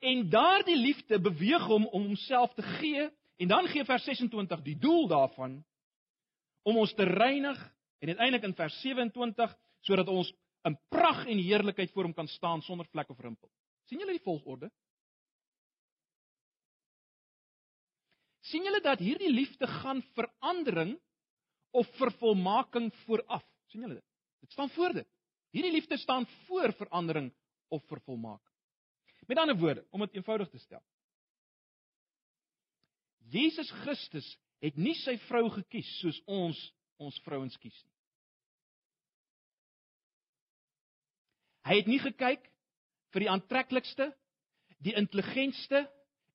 En 0.00 0.28
daardie 0.30 0.76
liefde 0.76 1.20
beweeg 1.20 1.66
hom 1.68 1.86
om 1.86 2.08
homself 2.08 2.54
te 2.54 2.64
gee 2.78 3.08
en 3.42 3.48
dan 3.48 3.68
gee 3.72 3.84
vers 3.84 4.04
26 4.04 4.62
die 4.62 4.78
doel 4.78 5.08
daarvan 5.10 5.60
om 6.62 6.78
ons 6.78 6.94
te 6.94 7.04
reinig 7.04 7.58
en 8.02 8.12
uiteindelik 8.12 8.46
in 8.46 8.54
vers 8.58 8.78
27 8.82 9.56
sodat 9.86 10.08
ons 10.08 10.30
in 10.68 10.78
pragt 10.94 11.26
en 11.26 11.42
heerlikheid 11.42 11.90
voor 11.90 12.06
hom 12.08 12.14
kan 12.14 12.30
staan 12.30 12.62
sonder 12.62 12.86
vlek 12.90 13.10
of 13.10 13.20
rimpel. 13.20 13.50
sien 13.90 13.98
julle 13.98 14.14
die 14.16 14.24
volgorde? 14.24 14.70
sien 18.42 18.64
julle 18.66 18.82
dat 18.84 19.00
hierdie 19.00 19.30
liefde 19.32 19.66
gaan 19.66 20.02
verandering 20.14 20.96
of 21.70 21.88
vervolmaking 21.98 22.90
vooraf? 23.04 23.44
sien 23.70 23.86
julle 23.86 23.98
dit? 23.98 24.08
Dit 24.42 24.52
staan 24.52 24.70
voor 24.70 24.92
dit. 24.92 25.08
Hierdie 25.52 25.72
liefde 25.72 25.96
staan 25.98 26.26
voor 26.46 26.72
verandering 26.72 27.30
of 27.72 27.84
vervolmaking. 27.88 28.52
Met 29.26 29.38
ander 29.38 29.56
woorde, 29.56 29.84
om 29.90 30.02
dit 30.04 30.18
eenvoudig 30.18 30.50
te 30.50 30.60
stel. 30.60 30.82
Jesus 33.32 33.70
Christus 33.82 34.26
het 34.62 34.76
nie 34.76 34.94
sy 35.00 35.16
vrou 35.28 35.46
gekies 35.54 35.88
soos 36.00 36.18
ons 36.30 36.58
ons 37.02 37.16
vrouens 37.24 37.54
kies 37.58 37.78
nie. 37.82 37.92
Hy 41.66 41.78
het 41.78 41.88
nie 41.90 42.00
gekyk 42.02 42.44
vir 43.14 43.24
die 43.24 43.30
aantreklikste, 43.30 44.08
die 44.82 44.94
intelligentste 44.98 45.84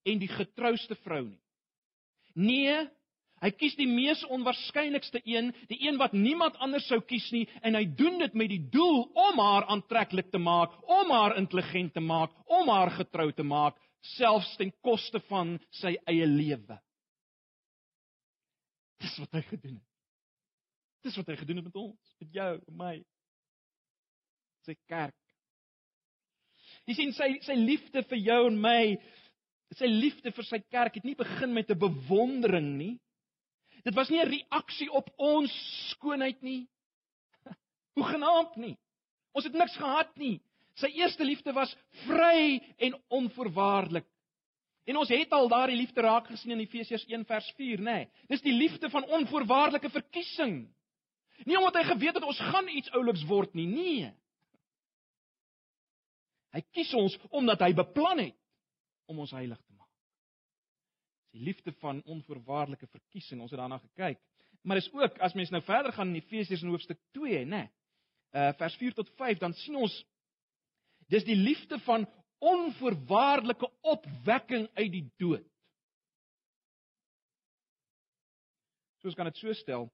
en 0.08 0.22
die 0.22 0.32
getrouste 0.32 0.96
vrou 1.04 1.26
nie. 1.28 1.42
Nee, 2.38 2.76
hy 3.42 3.52
kies 3.54 3.76
die 3.78 3.88
mees 3.90 4.24
onwaarskynlikste 4.34 5.22
een, 5.26 5.52
die 5.70 5.80
een 5.86 6.00
wat 6.02 6.14
niemand 6.14 6.58
anders 6.64 6.88
sou 6.90 7.00
kies 7.06 7.28
nie 7.32 7.46
en 7.62 7.78
hy 7.78 7.86
doen 8.00 8.18
dit 8.24 8.34
met 8.34 8.50
die 8.50 8.64
doel 8.74 9.04
om 9.28 9.42
haar 9.42 9.68
aantreklik 9.74 10.32
te 10.32 10.42
maak, 10.42 10.74
om 10.84 11.12
haar 11.14 11.38
intelligent 11.38 11.94
te 11.94 12.04
maak, 12.04 12.34
om 12.46 12.70
haar 12.74 12.92
getrou 12.98 13.30
te 13.36 13.46
maak, 13.46 13.78
selfs 14.18 14.56
ten 14.58 14.72
koste 14.86 15.22
van 15.30 15.58
sy 15.82 15.96
eie 16.10 16.26
lewe. 16.30 16.80
Dis 19.04 19.20
wat 19.22 19.38
hy 19.38 19.44
gedoen 19.46 19.78
het. 19.78 19.86
Dis 21.06 21.18
wat 21.20 21.30
hy 21.30 21.38
gedoen 21.40 21.62
het 21.62 21.70
met 21.70 21.80
ons, 21.80 22.14
met 22.24 22.34
jou, 22.40 22.52
met 22.66 22.78
my. 22.82 22.96
Sy 24.66 24.76
kerk. 24.90 25.16
Jy 26.88 26.96
sien 26.98 27.14
sy 27.16 27.30
sy 27.46 27.56
liefde 27.60 28.04
vir 28.10 28.20
jou 28.20 28.40
en 28.50 28.58
my, 28.64 28.82
sy 29.78 29.90
liefde 29.92 30.32
vir 30.36 30.48
sy 30.48 30.60
kerk 30.72 30.98
het 30.98 31.06
nie 31.08 31.16
begin 31.20 31.54
met 31.54 31.70
'n 31.72 31.80
bewondering 31.80 32.70
nie. 32.78 32.96
Dit 33.88 33.96
was 33.96 34.10
nie 34.12 34.20
'n 34.20 34.28
reaksie 34.28 34.92
op 34.92 35.08
ons 35.16 35.54
skoonheid 35.90 36.42
nie. 36.42 36.68
Hoegenaamd 37.98 38.56
nie. 38.56 38.76
Ons 39.32 39.46
het 39.48 39.54
niks 39.54 39.76
gehad 39.80 40.12
nie. 40.18 40.42
Sy 40.76 40.92
eerste 41.00 41.24
liefde 41.24 41.54
was 41.54 41.72
vry 42.04 42.60
en 42.78 42.98
onvoorwaardelik. 43.08 44.06
En 44.88 44.98
ons 44.98 45.10
het 45.10 45.32
al 45.32 45.48
daardie 45.48 45.78
liefde 45.78 46.02
raak 46.02 46.28
gesien 46.28 46.52
in 46.52 46.60
Efesiërs 46.60 47.06
1 47.08 47.26
vers 47.26 47.48
4, 47.56 47.80
nê. 47.80 47.84
Nee, 47.84 48.10
dis 48.28 48.44
die 48.44 48.54
liefde 48.54 48.90
van 48.90 49.04
onvoorwaardelike 49.04 49.90
verkiesing. 49.90 50.68
Nie 51.46 51.58
omdat 51.58 51.76
hy 51.82 51.84
geweet 51.84 52.20
het 52.20 52.24
ons 52.24 52.40
gaan 52.40 52.68
iets 52.68 52.92
ouliks 52.92 53.24
word 53.28 53.54
nie, 53.54 53.68
nee. 53.68 54.12
Hy 56.56 56.62
kies 56.72 56.94
ons 56.94 57.18
omdat 57.30 57.64
hy 57.64 57.74
beplan 57.74 58.20
het 58.20 58.38
om 59.08 59.20
ons 59.20 59.32
heilig. 59.32 59.60
Dis 61.32 61.40
die 61.40 61.44
liefde 61.44 61.72
van 61.82 62.04
onvoorwaardelike 62.04 62.88
verkiesing. 62.88 63.42
Ons 63.42 63.52
het 63.52 63.60
daarna 63.60 63.78
gekyk. 63.78 64.20
Maar 64.64 64.80
dis 64.80 64.92
ook 64.94 65.18
as 65.20 65.34
mens 65.34 65.50
nou 65.50 65.62
verder 65.64 65.94
gaan 65.94 66.08
in 66.08 66.22
Efesiërs 66.22 66.62
in 66.62 66.70
hoofstuk 66.70 67.00
2, 67.12 67.46
nê. 67.46 67.68
Uh 68.32 68.54
vers 68.60 68.76
4 68.76 68.94
tot 68.94 69.10
5, 69.16 69.38
dan 69.38 69.54
sien 69.54 69.76
ons 69.76 69.94
dis 71.08 71.24
die 71.24 71.36
liefde 71.36 71.80
van 71.80 72.08
onvoorwaardelike 72.40 73.70
opwekking 73.82 74.68
uit 74.76 74.92
die 74.92 75.06
dood. 75.18 75.46
Soos 79.02 79.16
kan 79.16 79.30
dit 79.30 79.38
so 79.38 79.54
stel. 79.54 79.88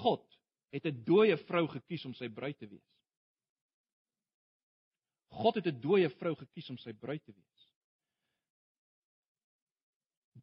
God 0.00 0.24
het 0.70 0.86
'n 0.86 1.04
dooie 1.04 1.36
vrou 1.36 1.66
gekies 1.68 2.04
om 2.04 2.14
sy 2.14 2.28
bruid 2.28 2.58
te 2.58 2.68
wees. 2.68 2.88
God 5.28 5.54
het 5.54 5.66
'n 5.66 5.80
dooie 5.80 6.08
vrou 6.10 6.34
gekies 6.34 6.70
om 6.70 6.78
sy 6.78 6.92
bruid 6.92 7.24
te 7.24 7.32
wees. 7.32 7.49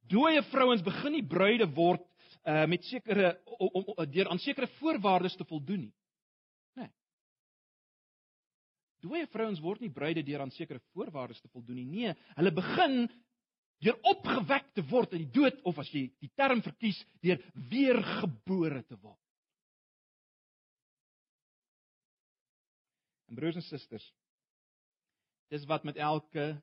Dooie 0.08 0.42
vrouens 0.52 0.84
begin 0.86 1.18
nie 1.18 1.26
bruide 1.28 1.68
word 1.76 2.04
uh 2.48 2.64
met 2.70 2.84
sekere 2.88 3.36
deur 4.14 4.30
aan 4.32 4.40
sekere 4.40 4.70
voorwaardes 4.80 5.36
te 5.36 5.46
voldoen 5.48 5.88
nie. 5.88 5.96
Dooie 9.06 9.28
vrouens 9.30 9.62
word 9.62 9.84
nie 9.84 9.94
bruide 9.94 10.24
deur 10.26 10.42
aan 10.42 10.54
sekere 10.56 10.82
voorwaardes 10.96 11.42
te 11.44 11.52
voldoen 11.54 11.78
nie. 11.82 11.88
Nee, 11.92 12.14
hulle 12.40 12.54
begin 12.56 13.06
deur 13.86 13.98
opgewek 14.10 14.72
te 14.74 14.84
word 14.90 15.14
uit 15.14 15.22
die 15.22 15.34
dood 15.36 15.60
of 15.70 15.78
as 15.84 15.92
jy 15.94 16.08
die 16.24 16.32
term 16.40 16.64
verkies, 16.66 16.98
deur 17.22 17.42
weergebore 17.70 18.82
te 18.88 18.98
word. 18.98 19.22
En 23.28 23.38
broers 23.38 23.60
en 23.60 23.66
susters, 23.68 24.06
dis 25.52 25.68
wat 25.70 25.86
met 25.86 26.00
elke 26.02 26.56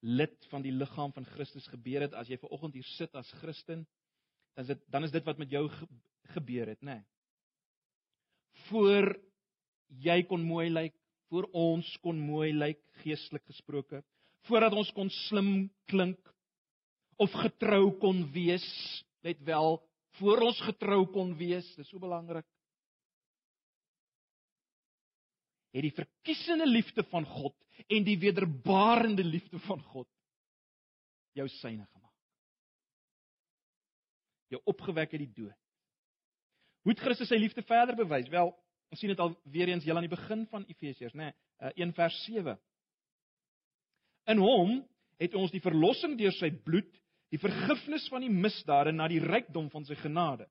lid 0.00 0.36
van 0.50 0.62
die 0.62 0.72
liggaam 0.72 1.12
van 1.12 1.26
Christus 1.34 1.66
gebeur 1.72 2.06
het 2.06 2.14
as 2.14 2.28
jy 2.28 2.38
ver 2.40 2.52
oggend 2.54 2.76
hier 2.76 2.86
sit 2.96 3.14
as 3.16 3.30
Christen, 3.40 3.86
dan 4.56 4.64
is 4.64 4.72
dit 4.72 4.82
dan 4.92 5.04
is 5.04 5.14
dit 5.14 5.24
wat 5.24 5.38
met 5.38 5.50
jou 5.50 5.68
ge 5.68 5.88
gebeur 6.34 6.66
het, 6.66 6.80
nê? 6.82 6.96
Nee. 6.96 7.04
Voor 8.66 9.12
jy 10.02 10.22
kon 10.26 10.42
mooi 10.42 10.66
lyk, 10.70 10.94
voor 11.30 11.46
ons 11.54 11.86
kon 12.02 12.18
mooi 12.18 12.50
lyk 12.52 12.80
geestelik 13.02 13.44
gesproke, 13.46 14.02
voordat 14.48 14.74
ons 14.74 14.90
kon 14.96 15.10
slim 15.28 15.68
klink 15.90 16.18
of 17.22 17.32
getrou 17.32 17.92
kon 18.02 18.24
wees, 18.34 18.66
let 19.22 19.38
wel, 19.46 19.78
voor 20.18 20.42
ons 20.48 20.60
getrou 20.66 21.04
kon 21.12 21.32
wees, 21.38 21.68
dis 21.78 21.88
so 21.90 22.02
belangrik. 22.02 22.46
Het 25.76 25.84
die 25.84 25.94
verkiesende 25.94 26.66
liefde 26.68 27.04
van 27.12 27.26
God 27.28 27.56
en 27.92 28.04
die 28.06 28.16
wederbarende 28.18 29.24
liefde 29.24 29.60
van 29.66 29.82
God 29.92 30.08
jou 31.36 31.44
syne 31.58 31.84
gemaak. 31.84 32.14
Jou 34.54 34.62
opgewek 34.72 35.12
uit 35.12 35.24
die 35.26 35.34
dood. 35.42 35.58
Hoe 36.86 36.94
het 36.94 37.02
Christus 37.02 37.28
sy 37.28 37.36
liefde 37.36 37.64
verder 37.66 37.98
bewys? 37.98 38.30
Wel, 38.32 38.54
Ons 38.92 39.02
sien 39.02 39.10
dit 39.10 39.20
al 39.22 39.34
weer 39.50 39.70
eens 39.70 39.84
heel 39.84 39.98
aan 39.98 40.06
die 40.06 40.12
begin 40.12 40.44
van 40.50 40.66
Efesiërs, 40.70 41.14
nê, 41.18 41.30
nee, 41.32 41.72
1 41.82 41.94
vers 41.96 42.18
7. 42.26 42.54
In 44.30 44.42
hom 44.42 44.78
het 45.20 45.34
ons 45.38 45.52
die 45.54 45.62
verlossing 45.64 46.14
deur 46.18 46.34
sy 46.36 46.52
bloed, 46.64 46.90
die 47.34 47.40
vergifnis 47.42 48.06
van 48.12 48.22
die 48.22 48.30
misdade 48.30 48.92
na 48.94 49.08
die 49.10 49.22
rykdom 49.22 49.70
van 49.72 49.86
sy 49.88 49.96
genade. 49.98 50.46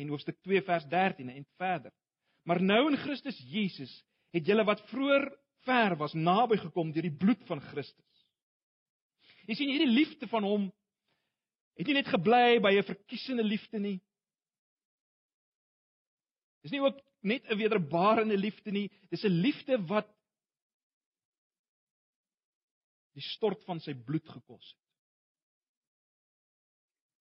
En 0.00 0.10
hoofstuk 0.10 0.40
2 0.46 0.64
vers 0.66 0.86
13 0.90 1.30
en 1.30 1.46
verder. 1.60 1.92
Maar 2.48 2.62
nou 2.62 2.90
in 2.90 2.98
Christus 3.00 3.38
Jesus 3.50 3.92
het 4.34 4.46
julle 4.46 4.64
wat 4.64 4.82
vroeër 4.90 5.28
ver 5.66 5.96
was 6.00 6.14
naby 6.16 6.56
gekom 6.60 6.92
deur 6.92 7.04
die 7.08 7.16
bloed 7.16 7.42
van 7.48 7.60
Christus. 7.60 8.06
Jy 9.48 9.56
sien 9.58 9.72
hierdie 9.72 9.90
liefde 9.90 10.28
van 10.30 10.46
hom 10.46 10.68
het 11.78 11.88
nie 11.88 11.96
net 11.96 12.10
gebly 12.12 12.60
by 12.60 12.72
'n 12.76 12.86
verkiesende 12.86 13.44
liefde 13.44 13.78
nie. 13.78 14.00
Dis 16.62 16.72
nie 16.72 16.80
ook 16.80 17.00
net 17.22 17.44
'n 17.48 17.56
wederbarende 17.56 18.36
liefde 18.36 18.70
nie, 18.70 18.88
dis 19.10 19.24
'n 19.24 19.40
liefde 19.42 19.78
wat 19.86 20.08
die 23.16 23.22
stort 23.22 23.64
van 23.64 23.80
sy 23.80 23.94
bloed 23.94 24.28
gekos 24.28 24.70
het. 24.70 24.86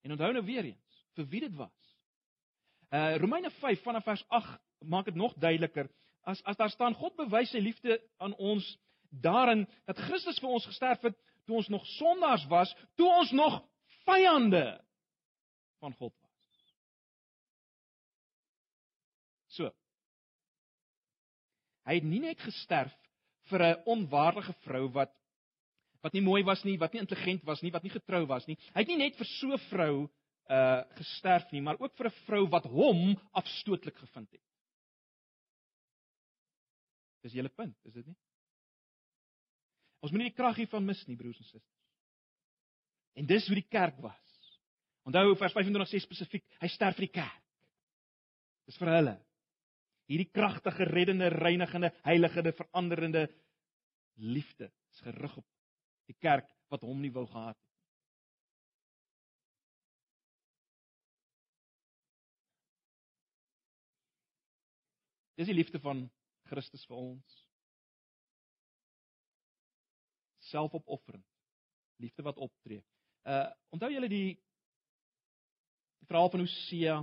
En 0.04 0.12
onthou 0.12 0.32
nou 0.34 0.46
weer 0.46 0.64
eens, 0.64 1.06
vir 1.16 1.26
wie 1.26 1.42
dit 1.42 1.56
was. 1.56 1.96
Uh 2.90 3.18
Romeine 3.18 3.52
5 3.52 3.84
vanaf 3.84 4.04
vers 4.04 4.24
8 4.28 4.69
maak 4.86 5.06
dit 5.06 5.16
nog 5.16 5.34
duideliker. 5.34 5.90
As 6.24 6.42
as 6.44 6.58
daar 6.58 6.70
staan 6.70 6.94
God 6.94 7.16
bewys 7.16 7.52
sy 7.52 7.60
liefde 7.64 8.00
aan 8.18 8.36
ons 8.36 8.78
daarin 9.10 9.68
dat 9.86 9.98
Christus 9.98 10.40
vir 10.40 10.50
ons 10.50 10.66
gesterf 10.66 11.02
het 11.02 11.18
toe 11.46 11.58
ons 11.58 11.70
nog 11.74 11.86
sondaars 11.98 12.46
was, 12.48 12.76
toe 12.96 13.10
ons 13.10 13.32
nog 13.32 13.62
vyande 14.06 14.82
van 15.80 15.94
God 15.98 16.14
was. 16.22 16.30
So. 19.48 19.72
Hy 21.90 21.98
het 21.98 22.06
nie 22.06 22.22
net 22.22 22.42
gesterf 22.46 22.94
vir 23.50 23.64
'n 23.64 23.84
onwaardige 23.86 24.54
vrou 24.66 24.88
wat 24.94 25.16
wat 26.02 26.14
nie 26.14 26.24
mooi 26.24 26.44
was 26.44 26.64
nie, 26.64 26.78
wat 26.80 26.94
nie 26.94 27.02
intelligent 27.02 27.44
was 27.44 27.62
nie, 27.62 27.72
wat 27.72 27.84
nie 27.84 27.92
getrou 27.92 28.26
was 28.26 28.46
nie. 28.48 28.56
Hy 28.74 28.80
het 28.86 28.88
nie 28.88 28.98
net 28.98 29.18
vir 29.18 29.26
so 29.26 29.54
'n 29.54 29.66
vrou 29.70 30.10
uh 30.50 30.84
gesterf 30.98 31.52
nie, 31.52 31.62
maar 31.62 31.80
ook 31.80 31.96
vir 31.98 32.08
'n 32.08 32.20
vrou 32.26 32.48
wat 32.50 32.66
hom 32.66 33.20
afstootlik 33.34 33.98
gevind 33.98 34.32
het. 34.32 34.49
Dis 37.26 37.36
julle 37.36 37.52
punt, 37.52 37.76
is 37.86 37.94
dit 37.94 38.06
nie? 38.08 38.18
Ons 40.00 40.14
moet 40.14 40.24
nie 40.24 40.30
die 40.32 40.38
krag 40.38 40.60
hiervan 40.62 40.86
mis 40.88 41.02
nie, 41.08 41.18
broers 41.20 41.40
en 41.42 41.48
susters. 41.48 41.66
En 43.20 43.28
dis 43.28 43.48
hoe 43.52 43.58
die 43.58 43.68
kerk 43.68 43.98
was. 44.04 44.36
Onthou 45.08 45.34
vers 45.40 45.56
25 45.56 45.90
sê 45.92 46.00
spesifiek, 46.04 46.46
hy 46.62 46.70
sterf 46.72 46.96
vir 47.00 47.08
die 47.10 47.16
kerk. 47.20 47.44
Dis 48.70 48.78
vir 48.80 48.94
hulle 48.94 49.18
hierdie 50.10 50.30
kragtige 50.34 50.88
reddende, 50.90 51.30
reinigende, 51.30 51.92
heiligende, 52.06 52.54
veranderende 52.58 53.28
liefde 54.18 54.72
is 54.90 55.02
gerig 55.06 55.36
op 55.38 55.46
die 56.10 56.18
kerk 56.18 56.50
wat 56.74 56.82
hom 56.82 57.02
nie 57.02 57.12
wou 57.14 57.28
gehad 57.30 57.54
het. 57.54 57.66
Dis 65.40 65.48
die 65.48 65.56
liefde 65.56 65.80
van 65.80 66.08
Christus 66.50 66.86
vir 66.90 66.98
ons. 66.98 67.38
Selfopofferend. 70.50 71.26
Liefde 72.02 72.26
wat 72.26 72.38
optree. 72.42 72.84
Uh 73.28 73.48
onthou 73.76 73.92
julle 73.94 74.10
die 74.10 74.34
die 76.00 76.08
verhaal 76.08 76.32
van 76.34 76.46
Hosea? 76.46 77.00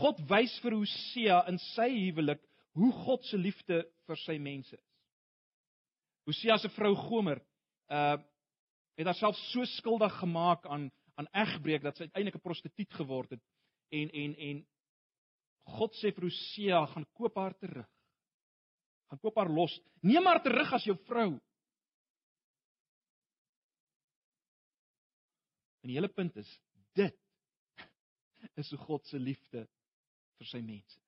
God 0.00 0.20
wys 0.30 0.54
vir 0.64 0.74
Hosea 0.74 1.42
in 1.50 1.60
sy 1.72 1.88
huwelik 1.92 2.42
hoe 2.76 2.92
God 3.04 3.24
se 3.28 3.38
liefde 3.38 3.84
vir 4.08 4.20
sy 4.24 4.38
mense 4.42 4.74
is. 4.74 4.86
Hosea 6.26 6.58
se 6.58 6.72
vrou 6.74 6.94
Gomer 7.06 7.42
uh 7.92 8.16
het 8.96 9.10
haarself 9.10 9.36
so 9.52 9.64
skuldig 9.76 10.14
gemaak 10.22 10.64
aan 10.72 10.88
aan 11.20 11.28
egbreek 11.32 11.82
dat 11.84 11.96
sy 11.96 12.06
uiteindelik 12.08 12.36
'n 12.36 12.48
prostituut 12.48 12.92
geword 12.96 13.30
het 13.30 13.42
en 13.92 14.10
en 14.10 14.34
en 14.48 14.66
God 15.76 15.92
sê 16.00 16.12
vir 16.14 16.28
Hosea 16.28 16.86
gaan 16.86 17.06
koop 17.12 17.36
haar 17.36 17.54
terug. 17.58 17.88
Gaan 19.10 19.20
koop 19.22 19.36
haar 19.38 19.50
los. 19.52 19.74
Neem 20.02 20.26
haar 20.26 20.42
terug 20.42 20.72
as 20.74 20.86
jou 20.86 20.96
vrou. 21.06 21.30
En 25.82 25.92
die 25.92 25.98
hele 25.98 26.10
punt 26.10 26.34
is 26.40 26.50
dit 26.98 27.14
is 28.58 28.70
hoe 28.72 28.78
God 28.86 29.06
se 29.06 29.18
liefde 29.20 29.62
vir 30.38 30.48
sy 30.50 30.58
mense 30.64 30.98
is. 30.98 31.04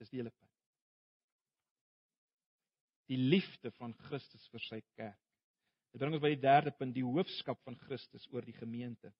Dis 0.00 0.12
die 0.12 0.20
hele 0.22 0.32
punt. 0.32 0.50
Die 3.12 3.20
liefde 3.20 3.70
van 3.76 3.92
Christus 4.06 4.46
vir 4.52 4.64
sy 4.64 4.80
kerk. 4.96 5.20
Dit 5.92 6.00
bring 6.00 6.16
ons 6.16 6.24
by 6.24 6.32
die 6.32 6.42
derde 6.42 6.72
punt, 6.74 6.96
die 6.96 7.04
hoofskap 7.04 7.60
van 7.68 7.76
Christus 7.84 8.24
oor 8.32 8.46
die 8.46 8.56
gemeente. 8.56 9.12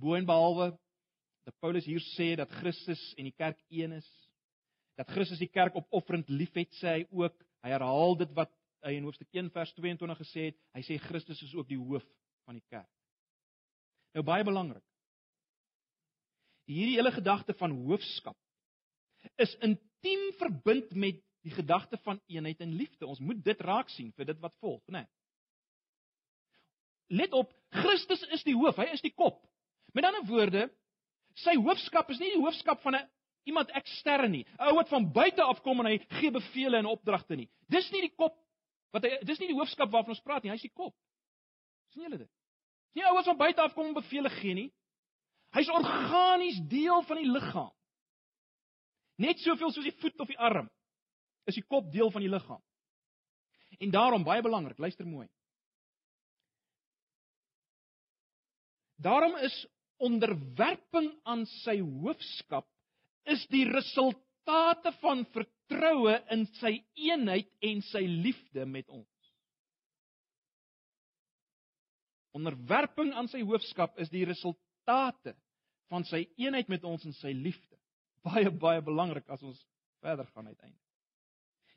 Boonbehalwe 0.00 0.70
dat 1.46 1.58
Paulus 1.62 1.86
hier 1.86 2.02
sê 2.14 2.32
dat 2.38 2.50
Christus 2.60 3.02
en 3.18 3.28
die 3.28 3.34
kerk 3.36 3.58
een 3.70 3.98
is, 3.98 4.08
dat 4.96 5.10
Christus 5.12 5.40
die 5.42 5.50
kerk 5.52 5.76
opofferend 5.76 6.28
liefhet, 6.32 6.72
sê 6.80 6.98
hy 6.98 7.06
ook, 7.10 7.36
hy 7.64 7.72
herhaal 7.74 8.16
dit 8.22 8.32
wat 8.36 8.52
hy 8.86 8.96
in 8.96 9.06
hoofstuk 9.08 9.28
1 9.34 9.50
vers 9.54 9.72
22 9.76 10.20
gesê 10.22 10.48
het, 10.50 10.58
hy 10.76 10.82
sê 10.86 10.98
Christus 11.02 11.42
is 11.44 11.54
ook 11.56 11.68
die 11.68 11.80
hoof 11.80 12.04
van 12.46 12.58
die 12.58 12.64
kerk. 12.70 12.90
Nou 14.16 14.24
baie 14.24 14.46
belangrik. 14.46 14.84
Hierdie 16.66 16.96
hele 16.96 17.12
gedagte 17.14 17.54
van 17.60 17.74
hoofskap 17.86 18.38
is 19.42 19.52
intiem 19.62 20.24
verbind 20.40 20.94
met 20.94 21.20
die 21.46 21.52
gedagte 21.54 21.98
van 22.02 22.18
eenheid 22.30 22.62
en 22.62 22.74
liefde. 22.78 23.06
Ons 23.06 23.20
moet 23.22 23.42
dit 23.44 23.60
raak 23.62 23.90
sien 23.94 24.10
vir 24.16 24.30
dit 24.32 24.40
wat 24.42 24.54
volg, 24.62 24.82
né? 24.88 25.04
Nee. 25.04 25.12
Let 27.20 27.36
op, 27.38 27.52
Christus 27.70 28.24
is 28.34 28.42
die 28.46 28.56
hoof, 28.56 28.78
hy 28.82 28.88
is 28.96 29.04
die 29.04 29.14
kop. 29.14 29.38
Met 29.94 30.08
ander 30.08 30.24
woorde, 30.26 30.64
sy 31.38 31.54
hoofskap 31.60 32.10
is 32.10 32.18
nie 32.18 32.32
die 32.32 32.42
hoofskap 32.42 32.82
van 32.82 32.96
'n 32.98 33.06
iemand 33.46 33.70
ekstern 33.78 34.30
nie. 34.30 34.44
'n 34.58 34.68
Ou 34.68 34.74
wat 34.74 34.88
van 34.88 35.12
buite 35.12 35.42
af 35.42 35.62
kom 35.62 35.80
en 35.80 35.86
hy 35.86 35.98
gee 36.18 36.30
bevele 36.30 36.76
en 36.76 36.86
opdragte 36.90 37.36
nie. 37.36 37.48
Dis 37.68 37.90
nie 37.92 38.02
die 38.08 38.14
kop 38.16 38.34
wat 38.92 39.04
hy 39.04 39.18
dis 39.28 39.38
nie 39.40 39.50
die 39.50 39.58
hoofskap 39.58 39.90
waarvan 39.92 40.14
ons 40.14 40.24
praat 40.24 40.42
nie, 40.42 40.50
hy's 40.50 40.64
die 40.64 40.72
kop. 40.72 40.94
sien 41.92 42.02
julle 42.02 42.18
dit? 42.18 42.30
Nie 42.94 43.04
ou 43.08 43.14
wat 43.14 43.28
van 43.28 43.36
buite 43.36 43.62
af 43.62 43.74
kom 43.74 43.86
en 43.86 43.94
bevele 43.94 44.30
gee 44.40 44.54
nie. 44.54 44.70
Hy's 45.54 45.70
organies 45.70 46.60
deel 46.68 47.02
van 47.08 47.16
die 47.16 47.30
liggaam. 47.30 47.72
Net 49.16 49.38
soveel 49.40 49.72
soos 49.72 49.84
die 49.84 49.96
voet 50.00 50.20
of 50.20 50.28
die 50.28 50.38
arm 50.38 50.68
is 51.46 51.54
die 51.54 51.64
kop 51.64 51.92
deel 51.92 52.10
van 52.10 52.24
die 52.24 52.30
liggaam. 52.30 52.62
En 53.78 53.90
daarom 53.90 54.24
baie 54.24 54.42
belangrik, 54.42 54.78
luister 54.78 55.06
mooi. 55.06 55.28
Daarom 58.96 59.36
is 59.44 59.66
onderwerping 59.96 61.12
aan 61.22 61.44
sy 61.62 61.78
hoofskap 61.80 62.66
is 63.32 63.42
die 63.50 63.64
resultate 63.68 64.92
van 65.00 65.24
vertroue 65.34 66.16
in 66.34 66.46
sy 66.60 66.76
eenheid 67.08 67.48
en 67.64 67.82
sy 67.90 68.04
liefde 68.06 68.66
met 68.70 68.88
ons. 68.88 69.06
Onderwerping 72.36 73.14
aan 73.16 73.30
sy 73.32 73.40
hoofskap 73.46 73.96
is 74.02 74.12
die 74.12 74.26
resultate 74.28 75.34
van 75.90 76.04
sy 76.08 76.26
eenheid 76.36 76.68
met 76.68 76.84
ons 76.84 77.04
en 77.06 77.14
sy 77.16 77.32
liefde. 77.32 77.78
Baie 78.26 78.50
baie 78.50 78.82
belangrik 78.84 79.28
as 79.32 79.42
ons 79.46 79.60
verder 80.04 80.26
gaan 80.34 80.50
uiteindelik. 80.50 80.82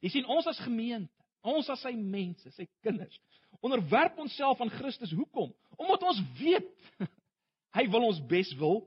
Jy 0.04 0.14
sien 0.14 0.30
ons 0.32 0.48
as 0.48 0.60
gemeente, 0.64 1.14
ons 1.44 1.68
as 1.72 1.82
sy 1.84 1.94
mense, 1.96 2.52
sy 2.56 2.66
kinders, 2.86 3.16
onderwerp 3.66 4.18
onsself 4.22 4.62
aan 4.62 4.72
Christus. 4.72 5.12
Hoekom? 5.16 5.52
Omdat 5.78 6.06
ons 6.12 6.22
weet 6.40 6.70
hy 7.78 7.86
wil 7.92 8.08
ons 8.10 8.22
bes 8.32 8.52
wil. 8.60 8.84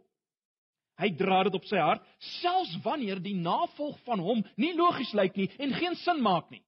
Hy 1.02 1.10
dra 1.18 1.42
dit 1.48 1.56
op 1.58 1.64
sy 1.66 1.80
hart, 1.82 2.04
selfs 2.38 2.76
wanneer 2.84 3.18
die 3.22 3.34
navolg 3.34 3.98
van 4.06 4.22
hom 4.22 4.44
nie 4.60 4.72
logies 4.78 5.10
lyk 5.18 5.34
nie 5.38 5.48
en 5.58 5.74
geen 5.74 5.98
sin 5.98 6.22
maak 6.22 6.50
nie. 6.54 6.62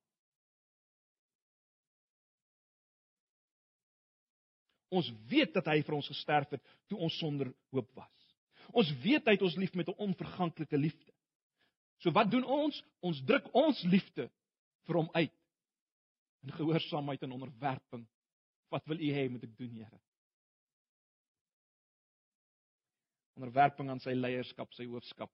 Ons 4.95 5.11
weet 5.31 5.55
dat 5.55 5.67
hy 5.71 5.81
vir 5.83 5.97
ons 5.97 6.11
gesterf 6.11 6.55
het 6.55 6.63
toe 6.91 6.99
ons 7.03 7.19
sonder 7.19 7.51
hoop 7.75 7.91
was. 7.99 8.11
Ons 8.75 8.91
weet 9.05 9.27
hy 9.27 9.37
het 9.37 9.45
ons 9.47 9.59
lief 9.61 9.75
met 9.75 9.89
'n 9.89 10.03
onverganklike 10.07 10.79
liefde. 10.79 11.13
So 12.03 12.11
wat 12.11 12.31
doen 12.31 12.45
ons? 12.45 12.83
Ons 13.01 13.23
druk 13.25 13.47
ons 13.55 13.83
liefde 13.83 14.31
vir 14.87 14.97
hom 14.97 15.09
uit 15.15 15.33
in 16.45 16.53
gehoorsaamheid 16.53 17.23
en 17.23 17.33
onderwerping. 17.33 18.07
Wat 18.69 18.87
wil 18.87 18.99
U 18.99 19.13
hê 19.13 19.29
moet 19.31 19.45
ek 19.47 19.57
doen, 19.57 19.75
Here? 19.81 20.04
Onderwerping 23.35 23.91
aan 23.91 24.03
sy 24.03 24.15
leierskap, 24.15 24.73
sy 24.75 24.87
hoofskap 24.87 25.31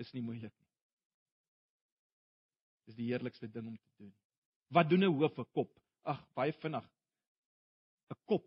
is 0.00 0.12
nie 0.12 0.22
moeilik 0.24 0.52
nie. 0.52 0.68
Dis 2.88 2.98
die 2.98 3.08
heerlikste 3.08 3.48
ding 3.48 3.68
om 3.70 3.76
te 3.76 3.92
doen. 4.02 4.12
Wat 4.70 4.88
doen 4.88 5.04
'n 5.04 5.12
hoof 5.12 5.38
'n 5.38 5.46
kop? 5.52 5.70
Ag, 6.04 6.20
baie 6.34 6.52
vinnig. 6.52 6.86
'n 8.10 8.18
Kop 8.26 8.46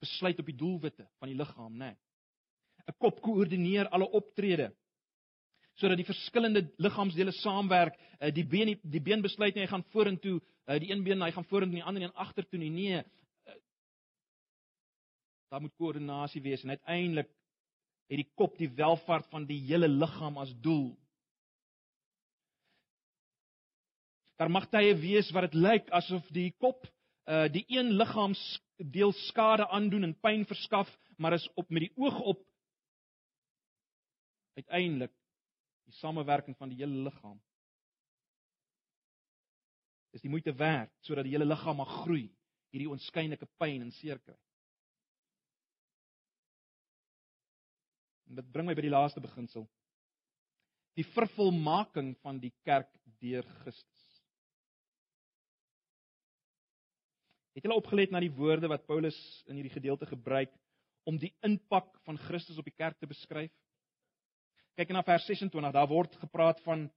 besluit 0.00 0.38
op 0.38 0.46
die 0.46 0.56
doelwitte 0.56 1.08
van 1.18 1.28
die 1.28 1.36
liggaam, 1.36 1.72
nê? 1.72 1.90
Nee. 1.90 1.96
'n 2.88 2.98
Kop 2.98 3.20
koördineer 3.20 3.88
alle 3.88 4.08
optrede 4.10 4.74
sodat 5.74 5.98
die 5.98 6.06
verskillende 6.06 6.62
liggaamsdele 6.78 7.32
saamwerk. 7.32 7.96
Uh, 8.20 8.30
die 8.30 8.46
been 8.46 8.78
die 8.82 9.02
been 9.02 9.22
besluit 9.22 9.54
nie 9.54 9.64
hy 9.64 9.70
gaan 9.70 9.86
vorentoe, 9.90 10.36
uh, 10.38 10.78
die 10.78 10.90
een 10.92 11.02
been 11.02 11.22
hy 11.22 11.32
gaan 11.34 11.48
vorentoe 11.50 11.78
en 11.78 11.82
die 11.82 11.88
ander 11.88 12.02
een 12.02 12.20
agtertoe 12.26 12.58
nie. 12.58 12.70
Nee. 12.70 13.00
Uh, 13.48 13.56
daar 15.50 15.60
moet 15.60 15.74
koördinasie 15.74 16.42
wees 16.42 16.62
en 16.62 16.76
uiteindelik 16.76 17.30
het 18.10 18.20
die 18.20 18.30
kop 18.36 18.58
die 18.58 18.70
welvaart 18.76 19.26
van 19.32 19.46
die 19.48 19.60
hele 19.66 19.88
liggaam 19.88 20.36
as 20.38 20.52
doel. 20.64 20.92
Daar 24.36 24.50
mag 24.50 24.66
tye 24.70 24.94
wees 24.98 25.30
wat 25.32 25.48
dit 25.48 25.60
lyk 25.60 25.90
asof 25.94 26.26
die 26.34 26.50
kop 26.58 26.84
uh 27.30 27.46
die 27.48 27.64
een 27.72 27.94
liggaamsdeel 27.96 29.14
skade 29.24 29.64
aandoen 29.72 30.04
en 30.10 30.18
pyn 30.20 30.44
verskaf, 30.44 30.90
maar 31.16 31.32
is 31.32 31.48
op 31.54 31.70
met 31.70 31.86
die 31.86 31.92
oog 31.96 32.20
op 32.20 32.42
uiteindelik 34.54 35.12
die 35.88 35.94
samewerking 35.94 36.56
van 36.56 36.68
die 36.68 36.78
hele 36.82 37.06
liggaam. 37.06 37.40
Dis 40.12 40.22
die 40.22 40.30
moeite 40.30 40.52
werd 40.54 40.92
sodat 41.00 41.24
die 41.24 41.32
hele 41.32 41.48
liggaam 41.48 41.80
mag 41.80 41.90
groei, 42.02 42.28
hierdie 42.70 42.90
onskynlike 42.90 43.48
pyn 43.56 43.82
en 43.82 43.92
seer 43.96 44.20
kry. 44.20 44.36
En 48.34 48.40
dit 48.40 48.50
bring 48.50 48.66
my 48.66 48.74
by 48.74 48.82
die 48.82 48.90
laaste 48.90 49.20
beginsel. 49.22 49.62
Die 50.98 51.06
vervolmaking 51.14 52.16
van 52.18 52.40
die 52.42 52.50
kerk 52.66 52.90
deur 53.22 53.46
Christus. 53.60 54.06
Het 57.54 57.62
julle 57.62 57.78
opgelet 57.78 58.10
na 58.10 58.18
die 58.18 58.32
woorde 58.34 58.66
wat 58.72 58.88
Paulus 58.88 59.16
in 59.46 59.60
hierdie 59.60 59.70
gedeelte 59.76 60.08
gebruik 60.10 60.50
om 61.06 61.20
die 61.22 61.30
impak 61.46 61.92
van 62.08 62.18
Christus 62.24 62.58
op 62.58 62.66
die 62.66 62.74
kerk 62.74 62.98
te 62.98 63.06
beskryf? 63.06 63.54
Kyk 64.74 64.90
na 64.90 65.04
vers 65.06 65.28
26, 65.30 65.70
daar 65.70 65.86
word 65.86 66.18
gepraat 66.18 66.58
van 66.66 66.88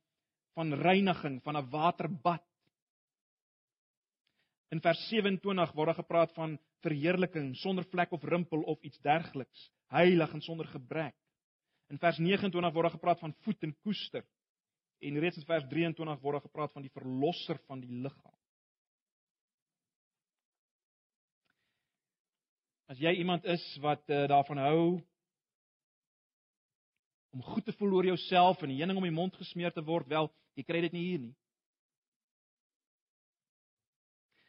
van 0.58 0.74
reiniging, 0.74 1.38
van 1.46 1.54
'n 1.58 1.70
waterbad. 1.70 2.42
In 4.74 4.82
vers 4.82 5.08
27 5.08 5.72
word 5.78 5.94
daar 5.94 6.02
gepraat 6.02 6.34
van 6.34 6.58
verheerliking 6.82 7.56
sonder 7.56 7.86
vlek 7.86 8.12
of 8.12 8.24
rimpel 8.24 8.62
of 8.62 8.82
iets 8.82 8.98
dergeliks, 9.06 9.70
heilig 9.94 10.34
en 10.34 10.42
sonder 10.42 10.66
gebrek. 10.66 11.14
In 11.88 12.00
vers 12.00 12.18
29 12.20 12.74
word 12.74 12.90
daar 12.90 12.98
gepraat 12.98 13.20
van 13.20 13.36
voet 13.46 13.64
en 13.64 13.76
koester. 13.80 14.26
En 15.00 15.20
reeds 15.20 15.38
in 15.38 15.46
vers 15.46 15.68
23 15.70 16.22
word 16.22 16.40
daar 16.40 16.48
gepraat 16.50 16.72
van 16.72 16.82
die 16.82 16.92
verlosser 16.92 17.60
van 17.68 17.80
die 17.80 18.02
liggaam. 18.04 18.36
As 22.88 23.00
jy 23.04 23.12
iemand 23.20 23.46
is 23.46 23.64
wat 23.84 24.04
uh, 24.08 24.26
daarvan 24.32 24.58
hou 24.64 24.82
om 27.36 27.44
goed 27.44 27.66
te 27.68 27.76
voel 27.76 27.98
oor 27.98 28.06
jouself 28.06 28.62
en 28.62 28.70
'n 28.72 28.78
heuning 28.80 28.98
om 28.98 29.04
die 29.04 29.12
mond 29.12 29.36
gesmeer 29.36 29.74
te 29.74 29.84
word, 29.84 30.08
wel, 30.08 30.32
jy 30.56 30.64
kry 30.64 30.82
dit 30.82 30.92
nie 30.92 31.04
hier 31.04 31.20
nie. 31.20 31.36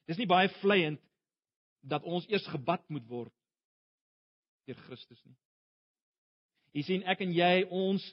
Dis 0.07 0.17
nie 0.17 0.27
baie 0.27 0.49
vleiend 0.63 1.03
dat 1.81 2.03
ons 2.03 2.27
eers 2.29 2.47
gebad 2.47 2.89
moet 2.89 3.05
word 3.09 3.35
deur 4.65 4.79
Christus 4.87 5.21
nie. 5.25 5.37
Jy 6.77 6.85
sien 6.87 7.05
ek 7.09 7.23
en 7.25 7.33
jy 7.35 7.65
ons 7.75 8.05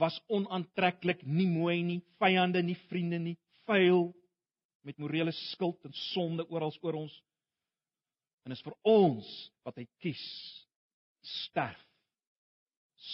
was 0.00 0.16
onaantreklik, 0.32 1.22
nie 1.22 1.46
mooi 1.48 1.80
nie, 1.86 2.00
vyande 2.20 2.62
nie, 2.64 2.76
vriende 2.90 3.20
nie, 3.22 3.36
vuil 3.68 4.10
met 4.86 4.98
morele 5.02 5.32
skuld 5.50 5.78
en 5.86 5.94
sonde 6.12 6.46
oral 6.50 6.74
oor 6.82 7.00
ons. 7.02 7.14
En 8.46 8.54
is 8.54 8.62
vir 8.62 8.74
ons 8.86 9.28
wat 9.66 9.78
hy 9.80 9.86
kies 10.02 10.22
sterf 11.46 11.82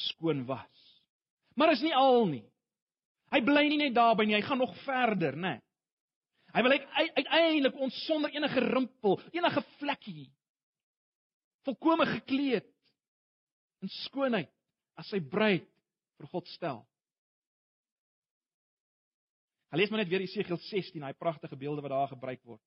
skoon 0.08 0.44
was. 0.48 0.86
Maar 1.56 1.74
is 1.74 1.84
nie 1.84 1.94
al 1.96 2.26
nie. 2.28 2.44
Hy 3.32 3.40
bly 3.44 3.64
nie 3.68 3.80
net 3.80 3.94
daarby 3.96 4.26
nie, 4.28 4.36
hy 4.36 4.44
gaan 4.44 4.60
nog 4.60 4.74
verder, 4.84 5.36
né? 5.36 5.56
Hy 6.52 6.60
wil 6.64 6.74
uiteindelik 6.76 7.78
ons 7.80 7.96
sonder 8.04 8.32
enige 8.36 8.60
rimpel, 8.60 9.16
enige 9.32 9.62
vlekkie 9.80 10.28
volkome 11.66 12.06
gekleed 12.06 12.66
in 13.82 13.90
skoonheid 14.02 14.50
as 15.00 15.08
sy 15.10 15.20
bruid 15.20 15.66
vir 16.18 16.30
God 16.32 16.48
stel. 16.52 16.82
Hy 19.72 19.80
lees 19.80 19.92
maar 19.92 20.02
net 20.02 20.10
weer 20.12 20.24
Esegiel 20.24 20.60
16, 20.60 21.00
daai 21.00 21.16
pragtige 21.16 21.56
beelde 21.56 21.84
wat 21.84 21.94
daar 21.94 22.10
gebruik 22.12 22.42
word. 22.44 22.60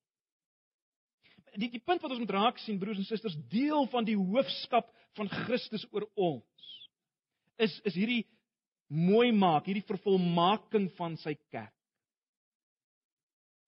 Die 1.56 1.70
die 1.70 1.80
punt 1.80 2.02
wat 2.02 2.10
ons 2.10 2.20
moet 2.20 2.34
raak 2.34 2.58
sien 2.58 2.80
broers 2.82 2.98
en 2.98 3.06
susters, 3.06 3.36
deel 3.52 3.86
van 3.92 4.04
die 4.04 4.16
hoofskap 4.18 4.90
van 5.16 5.30
Christus 5.46 5.86
oor 5.94 6.08
ons 6.18 6.72
is 7.62 7.78
is 7.88 7.94
hierdie 7.96 8.24
mooi 8.92 9.30
maak, 9.32 9.66
hierdie 9.66 9.86
vervolmaking 9.86 10.90
van 10.98 11.16
sy 11.22 11.34
kerk. 11.54 11.72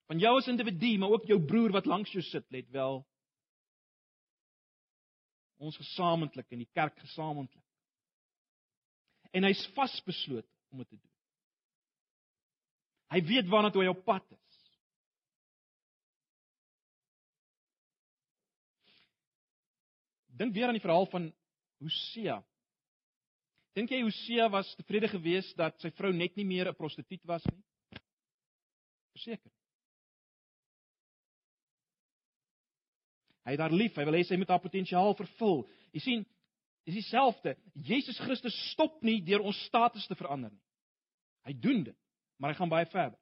Van 0.08 0.20
jou 0.22 0.34
as 0.38 0.48
individu, 0.48 0.94
maar 0.98 1.14
ook 1.14 1.28
jou 1.28 1.38
broer 1.44 1.74
wat 1.76 1.88
langs 1.88 2.12
jou 2.14 2.22
sit, 2.24 2.46
let 2.52 2.68
wel. 2.72 3.02
Ons 5.60 5.76
gesamentlik 5.76 6.48
in 6.54 6.62
die 6.62 6.70
kerk 6.72 6.96
gesamentlik. 7.02 7.64
En 9.36 9.44
hy's 9.44 9.64
vasbeslote 9.76 10.48
om 10.72 10.82
dit 10.82 10.88
te 10.88 10.96
doen. 10.96 11.14
Hy 13.12 13.22
weet 13.24 13.48
waarna 13.48 13.70
toe 13.72 13.82
hy 13.84 13.90
op 13.92 14.04
pad 14.04 14.24
is. 14.32 14.58
Dink 20.38 20.54
weer 20.54 20.70
aan 20.70 20.76
die 20.78 20.84
verhaal 20.84 21.08
van 21.10 21.30
Hosea. 21.82 22.38
Dink 23.74 23.90
jy 23.90 24.02
Hosea 24.04 24.48
was 24.52 24.70
tevrede 24.78 25.10
geweest 25.10 25.56
dat 25.58 25.78
sy 25.82 25.90
vrou 25.94 26.12
net 26.14 26.36
nie 26.36 26.46
meer 26.46 26.68
'n 26.70 26.78
prostituut 26.78 27.24
was 27.24 27.44
nie? 27.46 27.62
Verseker. 29.14 29.52
Hy 33.44 33.54
het 33.56 33.60
haar 33.60 33.72
lief, 33.72 33.96
hy 33.96 34.04
wil 34.04 34.14
hê 34.18 34.24
sy 34.24 34.36
moet 34.36 34.50
haar 34.52 34.60
potensiaal 34.60 35.14
vervul. 35.14 35.62
Jy 35.92 36.00
sien, 36.00 36.26
dis 36.86 37.00
dieselfde. 37.00 37.56
Jesus 37.74 38.18
Christus 38.22 38.56
stop 38.72 39.02
nie 39.06 39.20
deur 39.24 39.44
ons 39.46 39.58
status 39.66 40.06
te 40.08 40.16
verander 40.18 40.52
nie. 40.52 40.64
Hy 41.48 41.54
doen 41.56 41.82
dit, 41.86 41.96
maar 42.38 42.52
hy 42.52 42.58
gaan 42.58 42.72
baie 42.72 42.88
verder. 42.92 43.18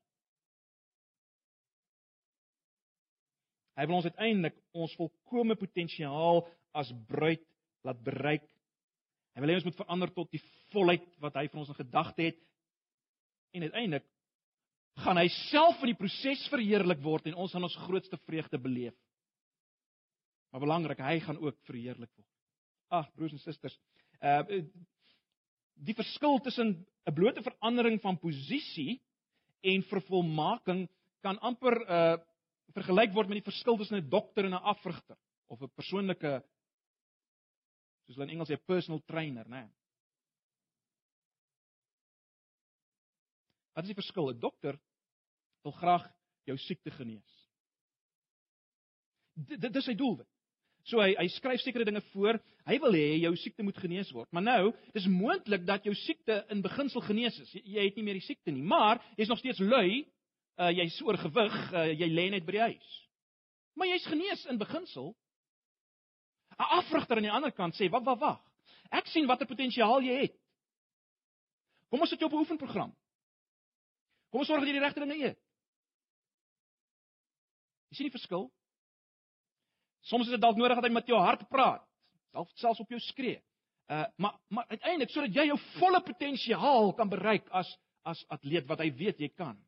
Hy 3.77 3.85
wil 3.87 3.99
ons 3.99 4.09
uiteindelik 4.09 4.57
ons 4.77 4.95
volkomme 4.97 5.57
potensiaal 5.61 6.43
as 6.77 6.93
bruid 7.09 7.45
laat 7.85 7.99
bereik. 8.05 8.45
Hy 9.37 9.43
wil 9.45 9.53
hê 9.53 9.59
ons 9.61 9.67
moet 9.69 9.79
verander 9.79 10.13
tot 10.17 10.31
die 10.33 10.41
volheid 10.73 11.05
wat 11.21 11.37
hy 11.37 11.45
vir 11.53 11.61
ons 11.61 11.73
in 11.73 11.79
gedagte 11.79 12.31
het. 12.31 12.39
En 13.53 13.67
uiteindelik 13.69 14.07
gaan 15.05 15.21
hy 15.21 15.27
self 15.51 15.83
in 15.85 15.93
die 15.93 15.99
proses 15.99 16.47
verheerlik 16.49 17.03
word 17.05 17.29
en 17.29 17.37
ons 17.45 17.53
gaan 17.53 17.69
ons 17.69 17.83
grootste 17.85 18.17
vreugde 18.25 18.61
beleef. 18.61 18.97
Maar 20.53 20.65
belangrik, 20.65 21.03
hy 21.05 21.19
gaan 21.21 21.41
ook 21.43 21.59
verheerlik 21.69 22.11
word. 22.17 22.36
Ag 22.89 23.09
broers 23.15 23.33
en 23.33 23.43
susters, 23.43 23.79
uh 24.23 24.43
die 25.77 25.95
verskil 25.95 26.39
tussen 26.41 26.87
'n 27.07 27.15
blote 27.15 27.43
verandering 27.43 28.01
van 28.01 28.19
posisie 28.19 29.03
en 29.61 29.83
vervolmaking 29.83 30.89
kan 31.21 31.39
amper 31.39 31.77
uh 31.89 32.17
vergelyk 32.75 33.13
word 33.15 33.29
met 33.29 33.43
die 33.43 33.51
verskil 33.51 33.77
tussen 33.77 33.99
'n 33.99 34.09
dokter 34.09 34.45
en 34.45 34.55
'n 34.55 34.69
afrigter 34.73 35.19
of 35.47 35.63
'n 35.63 35.75
persoonlike 35.77 36.43
soos 38.07 38.17
hulle 38.17 38.29
in 38.29 38.37
Engels 38.37 38.51
sê 38.51 38.57
personal 38.57 39.03
trainer, 39.07 39.49
né? 39.49 39.63
Nee. 39.67 39.73
Wat 43.75 43.85
is 43.85 43.93
die 43.93 44.01
verskil? 44.01 44.31
'n 44.31 44.41
Dokter 44.41 44.79
wil 45.63 45.73
graag 45.73 46.07
jou 46.45 46.57
siekte 46.57 46.91
genees. 46.91 47.33
Dit 49.35 49.73
dis 49.73 49.85
sy 49.85 49.95
doelwit. 49.95 50.31
So 50.87 51.01
hy 51.03 51.17
hy 51.19 51.27
skryf 51.35 51.63
sekere 51.65 51.87
dinge 51.87 52.03
voor. 52.13 52.39
Hy 52.67 52.77
wil 52.83 52.95
hê 52.95 53.07
jou 53.25 53.33
siekte 53.39 53.65
moet 53.67 53.79
genees 53.83 54.11
word. 54.15 54.29
Maar 54.35 54.45
nou, 54.47 54.63
dis 54.95 55.07
moontlik 55.11 55.65
dat 55.67 55.87
jou 55.87 55.95
siekte 55.99 56.45
in 56.55 56.63
beginsel 56.63 57.03
genees 57.07 57.39
is. 57.43 57.53
Jy, 57.59 57.63
jy 57.75 57.87
het 57.89 57.99
nie 57.99 58.05
meer 58.07 58.19
die 58.21 58.27
siekte 58.27 58.55
nie, 58.55 58.63
maar 58.63 59.03
jy's 59.19 59.31
nog 59.31 59.41
steeds 59.43 59.63
lui. 59.63 60.05
Uh 60.57 60.71
jy's 60.73 60.97
oorgewig, 61.05 61.57
uh, 61.75 61.89
jy 61.93 62.07
lê 62.09 62.31
net 62.33 62.47
by 62.47 62.55
die 62.57 62.65
huis. 62.71 62.93
Maar 63.77 63.91
jy's 63.91 64.07
genees 64.09 64.45
in 64.49 64.61
beginsel. 64.63 65.11
'n 66.57 66.69
Afrigter 66.79 67.19
aan 67.19 67.27
die 67.27 67.35
ander 67.35 67.53
kant 67.53 67.77
sê, 67.77 67.91
"Wag, 67.91 68.05
wag, 68.05 68.19
wag. 68.19 68.41
Ek 68.91 69.07
sien 69.07 69.27
watter 69.27 69.47
potensiaal 69.47 70.01
jy 70.01 70.15
het. 70.23 70.37
Kom 71.91 72.01
ons 72.01 72.11
sit 72.11 72.21
jou 72.21 72.31
op 72.31 72.33
'n 72.33 72.45
oefenprogram. 72.47 72.95
Kom 74.31 74.41
ons 74.41 74.49
sorg 74.49 74.61
dat 74.61 74.69
jy 74.69 74.79
die 74.79 74.87
regte 74.87 75.01
dinge 75.01 75.19
eet." 75.19 75.39
Jy 77.91 77.97
sien 77.97 78.07
die 78.07 78.19
verskil? 78.19 78.51
Soms 80.07 80.29
is 80.29 80.37
dit 80.37 80.43
dalk 80.43 80.59
nodig 80.59 80.79
dat 80.79 80.87
hy 80.87 80.93
met 80.95 81.09
jou 81.11 81.19
hart 81.19 81.43
praat, 81.51 81.83
dalk 82.37 82.51
selfs 82.61 82.83
op 82.83 82.93
jou 82.93 83.01
skree. 83.09 83.41
Uh 83.91 84.05
maar 84.23 84.39
maar 84.49 84.67
uiteindelik 84.71 85.11
sodat 85.15 85.35
jy 85.35 85.49
jou 85.51 85.59
volle 85.79 86.03
potensiaal 86.03 86.93
kan 86.99 87.11
bereik 87.11 87.49
as 87.51 87.71
as 88.07 88.23
atleet 88.31 88.67
wat 88.67 88.83
hy 88.83 88.91
weet 88.95 89.21
jy 89.23 89.29
kan 89.35 89.59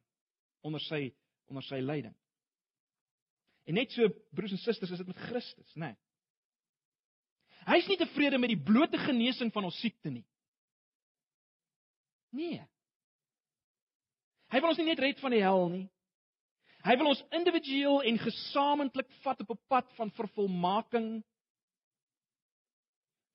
onder 0.67 0.83
sy 0.87 1.09
onder 1.51 1.63
sy 1.67 1.81
leiding. 1.83 2.15
En 3.69 3.75
net 3.75 3.93
so 3.93 4.09
broers 4.35 4.55
en 4.55 4.63
susters 4.63 4.91
is 4.91 5.03
dit 5.03 5.11
met 5.11 5.25
Christus, 5.29 5.75
né? 5.75 5.93
Nee. 5.93 5.97
Hy's 7.69 7.89
nie 7.91 7.99
tevrede 8.01 8.39
met 8.41 8.53
die 8.53 8.63
blote 8.65 8.99
genesing 9.03 9.51
van 9.53 9.67
ons 9.69 9.79
siekte 9.83 10.11
nie. 10.11 10.25
Nee. 12.33 12.63
Hy 14.49 14.61
wil 14.63 14.73
ons 14.73 14.81
nie 14.81 14.89
net 14.89 15.03
red 15.03 15.21
van 15.21 15.35
die 15.35 15.43
hel 15.45 15.67
nie. 15.73 15.87
Hy 16.87 16.95
wil 16.97 17.11
ons 17.11 17.25
individueel 17.35 18.03
en 18.07 18.21
gesamentlik 18.23 19.11
vat 19.25 19.41
op 19.43 19.51
'n 19.51 19.61
pad 19.67 19.89
van 19.97 20.11
vervolmaking 20.11 21.25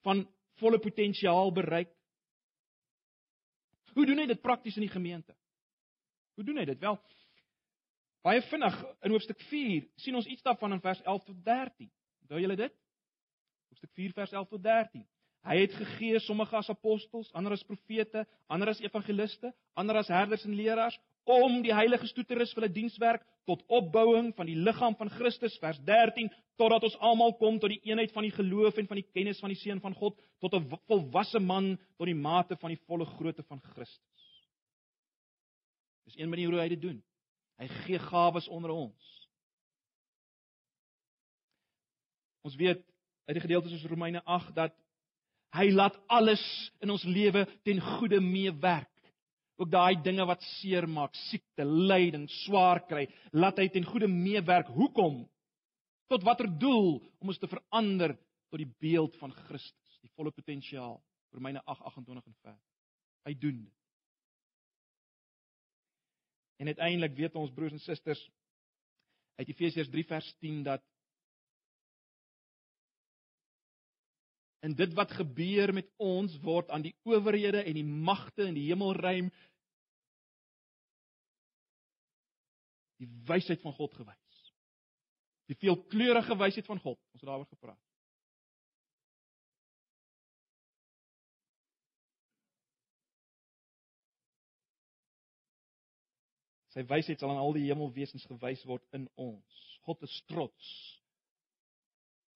van 0.04 0.28
volle 0.60 0.80
potensiaal 0.80 1.52
bereik. 1.52 1.92
Hoe 3.94 4.06
doen 4.06 4.18
hy 4.18 4.26
dit 4.26 4.42
prakties 4.42 4.76
in 4.76 4.86
die 4.88 4.94
gemeente? 4.94 5.36
Hoe 6.36 6.44
doen 6.44 6.58
hy 6.58 6.66
dit? 6.66 6.80
Wel, 6.80 6.98
baie 8.22 8.42
vinnig 8.42 8.78
in 9.02 9.12
hoofstuk 9.12 9.42
4 9.50 9.88
sien 9.96 10.16
ons 10.16 10.26
iets 10.26 10.42
daarvan 10.42 10.72
in 10.72 10.82
vers 10.82 11.02
11 11.02 11.24
tot 11.24 11.46
13. 11.46 11.92
Onthou 12.22 12.40
julle 12.40 12.56
dit? 12.56 12.74
Hoofstuk 13.70 13.92
4 13.94 14.14
vers 14.14 14.32
11 14.32 14.50
tot 14.50 14.64
13. 14.64 15.08
Hy 15.44 15.58
het 15.60 15.74
gegee 15.76 16.20
sommige 16.24 16.56
as 16.56 16.70
apostels, 16.70 17.32
ander 17.34 17.52
as 17.52 17.66
profete, 17.68 18.24
ander 18.48 18.72
as 18.72 18.80
evangeliste, 18.80 19.52
ander 19.76 20.00
as 20.00 20.08
herders 20.08 20.46
en 20.48 20.56
leraars 20.56 21.00
om 21.24 21.62
die 21.64 21.74
heiliges 21.74 22.14
toe 22.14 22.26
te 22.28 22.36
rus 22.36 22.52
vir 22.54 22.64
hulle 22.64 22.76
dienswerk 22.76 23.24
tot 23.48 23.64
opbouing 23.68 24.32
van 24.36 24.48
die 24.48 24.58
liggaam 24.60 24.96
van 25.00 25.12
Christus 25.12 25.56
vers 25.62 25.80
13 25.88 26.30
totdat 26.60 26.84
ons 26.84 26.98
almal 27.00 27.34
kom 27.40 27.60
tot 27.60 27.72
die 27.72 27.82
eenheid 27.90 28.12
van 28.16 28.28
die 28.28 28.36
geloof 28.36 28.78
en 28.78 28.88
van 28.88 29.00
die 29.00 29.10
kennis 29.16 29.40
van 29.44 29.52
die 29.52 29.60
seun 29.60 29.82
van 29.84 29.96
God 29.96 30.20
tot 30.40 30.54
'n 30.54 30.68
volwasse 30.88 31.40
man 31.40 31.78
tot 31.98 32.08
die 32.08 32.16
mate 32.16 32.56
van 32.56 32.70
die 32.70 32.82
volle 32.88 33.06
grootte 33.06 33.44
van 33.44 33.62
Christus. 33.62 34.24
Dis 36.06 36.18
een 36.18 36.30
manier 36.30 36.52
hoe 36.52 36.60
hy 36.60 36.70
dit 36.70 36.82
doen. 36.82 37.04
Hy 37.58 37.68
gee 37.68 38.00
gawes 38.00 38.48
onder 38.48 38.72
ons. 38.72 39.30
Ons 42.44 42.56
weet 42.56 42.84
uit 43.26 43.36
die 43.38 43.42
gedeeltes 43.42 43.72
soos 43.72 43.90
Romeine 43.90 44.22
8 44.26 44.56
dat 44.56 44.76
hy 45.56 45.70
laat 45.72 45.96
alles 46.08 46.44
in 46.82 46.92
ons 46.92 47.04
lewe 47.04 47.46
ten 47.64 47.80
goeie 47.80 48.20
meewerk. 48.20 48.90
Ook 49.62 49.70
daai 49.72 50.02
dinge 50.02 50.26
wat 50.26 50.42
seer 50.58 50.88
maak, 50.89 51.13
siekte, 51.30 51.66
lyding, 51.66 52.26
swaar 52.44 52.82
kry, 52.89 53.06
laat 53.32 53.62
hy 53.62 53.68
ten 53.70 53.86
goeie 53.86 54.10
meewerk. 54.10 54.72
Hoekom? 54.74 55.24
Tot 56.10 56.26
watter 56.26 56.50
doel? 56.60 56.98
Om 57.22 57.34
ons 57.34 57.42
te 57.42 57.50
verander 57.52 58.16
tot 58.50 58.62
die 58.62 58.70
beeld 58.82 59.16
van 59.22 59.34
Christus, 59.46 60.00
die 60.02 60.12
volle 60.18 60.34
potensiaal. 60.34 60.98
Romeine 61.34 61.62
8:28 61.66 62.28
en 62.30 62.38
ver. 62.42 62.58
Hy 63.26 63.34
doen 63.39 63.63
dit. 63.63 63.80
En 66.62 66.70
uiteindelik 66.70 67.16
weet 67.18 67.36
ons 67.36 67.54
broers 67.54 67.74
en 67.74 67.82
susters 67.82 68.22
uit 69.36 69.50
Efesiërs 69.50 69.89
3 69.89 70.04
vers 70.06 70.28
10 70.39 70.62
dat 70.63 70.84
En 74.63 74.76
dit 74.76 74.93
wat 74.95 75.12
gebeur 75.12 75.73
met 75.76 75.89
ons 75.99 76.36
word 76.43 76.69
aan 76.71 76.86
die 76.86 76.95
owerhede 77.04 77.63
en 77.63 77.76
die 77.76 77.84
magte 77.84 78.45
in 78.47 78.56
die 78.56 78.69
hemelruim 78.69 79.28
die 83.04 83.10
wysheid 83.28 83.60
van 83.63 83.76
God 83.76 83.95
gewys. 83.99 84.43
Die 85.52 85.60
veelkleurige 85.60 86.38
wysheid 86.39 86.69
van 86.69 86.80
God. 86.80 86.99
Ons 87.12 87.26
het 87.26 87.28
daaroor 87.30 87.49
gepraat. 87.49 87.82
Sy 96.73 96.82
wysheid 96.89 97.21
sal 97.21 97.30
aan 97.30 97.41
al 97.43 97.54
die 97.54 97.67
hemelwesens 97.67 98.23
gewys 98.32 98.63
word 98.65 98.86
in 98.97 99.06
ons. 99.21 99.60
God 99.86 100.08
is 100.08 100.15
trots. 100.32 100.69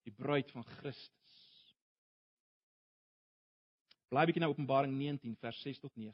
Die 0.05 0.13
bruid 0.13 0.51
van 0.53 0.67
Christus. 0.77 1.26
Bly 4.10 4.24
bietjie 4.26 4.41
na 4.41 4.48
Openbaring 4.48 4.93
19 4.96 5.36
vers 5.41 5.60
6 5.63 5.82
tot 5.84 5.96
9. 6.00 6.13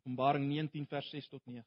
Openbaring 0.00 0.44
19 0.50 0.86
vers 0.90 1.08
6 1.14 1.28
tot 1.32 1.46
9. 1.46 1.64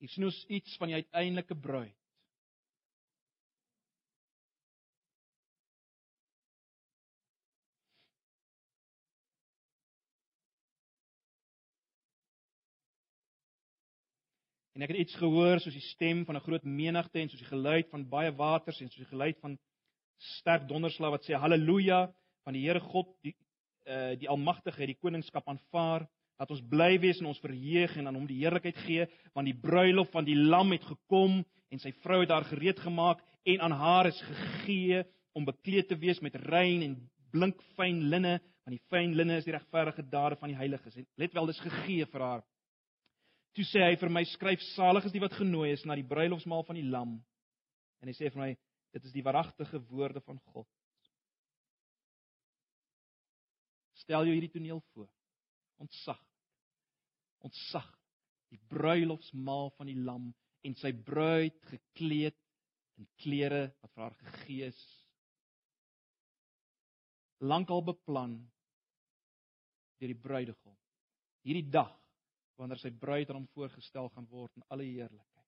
Hier 0.00 0.08
sien 0.08 0.24
ons 0.24 0.44
iets 0.48 0.76
van 0.80 0.88
die 0.88 1.02
uiteindelike 1.02 1.56
bruid. 1.60 1.99
En 14.76 14.84
ek 14.84 14.92
het 14.92 15.00
iets 15.02 15.18
gehoor 15.18 15.58
soos 15.58 15.74
die 15.74 15.88
stem 15.88 16.22
van 16.24 16.36
'n 16.36 16.46
groot 16.46 16.64
menigte 16.64 17.18
en 17.18 17.28
soos 17.28 17.42
die 17.42 17.50
geluid 17.50 17.88
van 17.90 18.08
baie 18.08 18.32
waters 18.32 18.80
en 18.80 18.88
soos 18.88 19.02
die 19.02 19.12
geluid 19.12 19.38
van 19.40 19.58
sterk 20.38 20.68
donderslag 20.68 21.10
wat 21.10 21.24
sê 21.26 21.34
haleluja 21.34 22.12
van 22.44 22.54
die 22.54 22.66
Here 22.66 22.80
God 22.80 23.08
die 23.22 23.34
uh 23.86 24.14
die 24.20 24.28
almagtige 24.28 24.80
het 24.80 24.92
die 24.92 25.00
koningskap 25.00 25.48
aanvaar. 25.48 26.06
Dat 26.38 26.50
ons 26.50 26.62
bly 26.68 26.98
wees 27.00 27.18
en 27.20 27.26
ons 27.26 27.40
verheug 27.40 27.96
en 27.96 28.06
aan 28.06 28.14
hom 28.14 28.26
die 28.26 28.38
heerlikheid 28.40 28.76
gee 28.86 29.06
want 29.34 29.46
die 29.46 29.60
bruilof 29.60 30.10
van 30.10 30.24
die 30.24 30.36
lam 30.36 30.70
het 30.72 30.84
gekom 30.84 31.44
en 31.70 31.78
sy 31.78 31.92
vrou 32.04 32.20
het 32.20 32.30
haar 32.30 32.44
gereed 32.44 32.78
gemaak 32.78 33.20
en 33.44 33.60
aan 33.60 33.72
haar 33.72 34.06
is 34.06 34.20
gegee 34.22 35.02
om 35.32 35.44
bekleed 35.44 35.88
te 35.88 35.98
wees 35.98 36.20
met 36.20 36.34
rein 36.34 36.82
en 36.82 37.10
blink 37.32 37.60
fyn 37.76 38.08
linne 38.12 38.38
want 38.64 38.76
die 38.76 38.86
fyn 38.88 39.16
linne 39.16 39.36
is 39.36 39.44
die 39.44 39.56
regverdige 39.56 40.02
dade 40.08 40.36
van 40.36 40.48
die 40.48 40.56
heiliges. 40.56 40.96
Let 41.16 41.34
wel 41.34 41.46
dis 41.46 41.60
gegee 41.60 42.06
vir 42.06 42.20
haar 42.20 42.42
Toe 43.56 43.66
sê 43.66 43.82
hy 43.82 43.96
vir 43.98 44.12
my 44.14 44.22
skryf 44.30 44.62
salig 44.74 45.06
is 45.08 45.14
die 45.14 45.22
wat 45.22 45.34
genooi 45.34 45.72
is 45.72 45.82
na 45.86 45.96
die 45.98 46.06
bruilofsmaal 46.06 46.62
van 46.68 46.78
die 46.78 46.86
lam. 46.86 47.16
En 48.00 48.10
hy 48.10 48.14
sê 48.14 48.30
vir 48.30 48.42
my 48.44 48.50
dit 48.94 49.06
is 49.06 49.14
die 49.14 49.24
waaragtige 49.26 49.80
woorde 49.90 50.22
van 50.26 50.38
God. 50.52 50.68
Stel 54.00 54.26
jou 54.26 54.34
hierdie 54.34 54.52
toneel 54.52 54.82
voor. 54.92 55.08
Ontsag. 55.82 56.20
Ontsag. 57.46 57.88
Die 58.50 58.60
bruilofsmaal 58.70 59.70
van 59.76 59.90
die 59.90 59.98
lam 59.98 60.30
en 60.66 60.76
sy 60.76 60.92
bruid 60.92 61.56
gekleed 61.70 62.36
in 63.00 63.06
klere 63.22 63.68
wat 63.80 63.92
vir 63.94 64.04
haar 64.04 64.16
gegee 64.24 64.70
is. 64.70 64.80
Lankal 67.40 67.82
beplan 67.86 68.34
deur 70.00 70.12
die 70.12 70.22
bruidegom. 70.22 70.76
Hierdie 71.46 71.70
dag 71.72 71.94
wanneer 72.60 72.80
sy 72.80 72.92
bruid 73.02 73.30
aan 73.30 73.40
hom 73.40 73.48
voorgestel 73.54 74.10
gaan 74.14 74.28
word 74.28 74.52
in 74.58 74.66
alle 74.68 74.84
heerlikheid. 74.84 75.46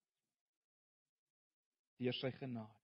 Deur 2.00 2.16
sy 2.16 2.32
genade. 2.38 2.78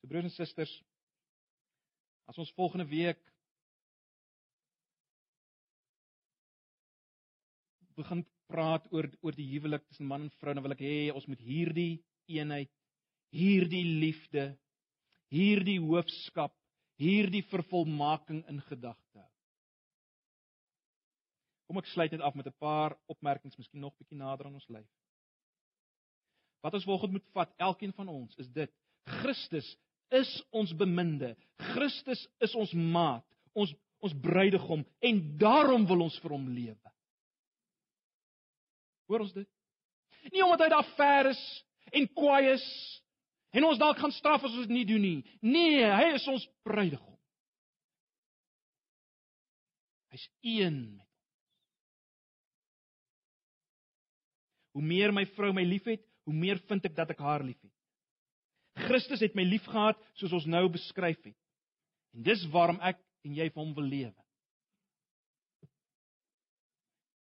So 0.00 0.08
broers 0.08 0.28
en 0.28 0.34
susters, 0.34 0.72
as 2.30 2.38
ons 2.40 2.52
volgende 2.56 2.86
week 2.88 3.20
begin 8.00 8.22
praat 8.48 8.86
oor 8.94 9.08
oor 9.20 9.36
die 9.36 9.48
huwelik 9.50 9.84
tussen 9.88 10.08
man 10.08 10.26
en 10.26 10.32
vrou, 10.40 10.54
dan 10.54 10.64
wil 10.64 10.76
ek 10.76 10.84
hê 10.84 10.94
ons 11.14 11.26
moet 11.28 11.42
hierdie 11.44 12.00
eenheid, 12.30 12.70
hierdie 13.34 13.84
liefde, 14.00 14.46
hierdie 15.34 15.78
hoofskap, 15.82 16.54
hierdie 17.00 17.44
vervolmaking 17.50 18.42
in 18.50 18.62
gedagte 18.68 19.20
hou. 19.20 19.29
Kom 21.70 21.78
ek 21.78 21.86
sluit 21.86 22.10
net 22.10 22.22
af 22.26 22.34
met 22.34 22.48
'n 22.50 22.58
paar 22.58 22.96
opmerkings, 23.06 23.54
miskien 23.56 23.80
nog 23.80 23.94
bietjie 23.94 24.16
nader 24.18 24.46
aan 24.46 24.56
ons 24.58 24.68
lyf. 24.68 24.88
Wat 26.60 26.74
ons 26.74 26.84
volgens 26.84 27.12
moet 27.12 27.28
vat, 27.32 27.52
elkeen 27.56 27.92
van 27.92 28.08
ons, 28.08 28.36
is 28.36 28.48
dit: 28.50 28.72
Christus 29.04 29.76
is 30.08 30.30
ons 30.50 30.72
beminde. 30.74 31.36
Christus 31.56 32.28
is 32.38 32.54
ons 32.54 32.72
maat, 32.72 33.26
ons 33.52 33.74
ons 34.00 34.14
bruidegom 34.20 34.82
en 34.98 35.20
daarom 35.38 35.86
wil 35.86 36.00
ons 36.08 36.18
vir 36.18 36.30
hom 36.30 36.48
lewe. 36.48 36.92
Hoor 39.06 39.20
ons 39.20 39.32
dit? 39.32 39.48
Nie 40.32 40.42
omdat 40.42 40.64
hy 40.64 40.68
daar 40.72 40.88
ver 40.96 41.28
is 41.30 41.42
en 41.92 42.08
kwaai 42.16 42.50
is 42.54 42.64
en 43.50 43.64
ons 43.68 43.78
dalk 43.78 43.98
gaan 44.00 44.14
straf 44.16 44.42
as 44.42 44.56
ons 44.56 44.66
dit 44.66 44.74
nie 44.74 44.86
doen 44.88 45.04
nie. 45.04 45.20
Nee, 45.40 45.84
hy 45.84 46.14
is 46.16 46.26
ons 46.32 46.48
bruidegom. 46.66 47.18
Hy's 50.10 50.26
een 50.42 50.80
met 50.96 51.09
Hoe 54.72 54.82
meer 54.82 55.12
my 55.12 55.24
vrou 55.36 55.52
my 55.52 55.64
liefhet, 55.66 56.02
hoe 56.24 56.34
meer 56.34 56.60
vind 56.68 56.84
ek 56.84 56.96
dat 56.96 57.10
ek 57.10 57.22
haar 57.24 57.42
liefhet. 57.44 57.72
Christus 58.86 59.22
het 59.24 59.34
my 59.34 59.44
liefgehad 59.44 59.98
soos 60.18 60.34
ons 60.36 60.46
nou 60.46 60.68
beskryf 60.72 61.18
het. 61.24 61.36
En 62.14 62.22
dis 62.26 62.44
waarom 62.52 62.78
ek 62.86 63.00
en 63.26 63.34
jy 63.36 63.48
vir 63.50 63.62
hom 63.62 63.74
wil 63.76 63.86
lewe. 63.86 64.24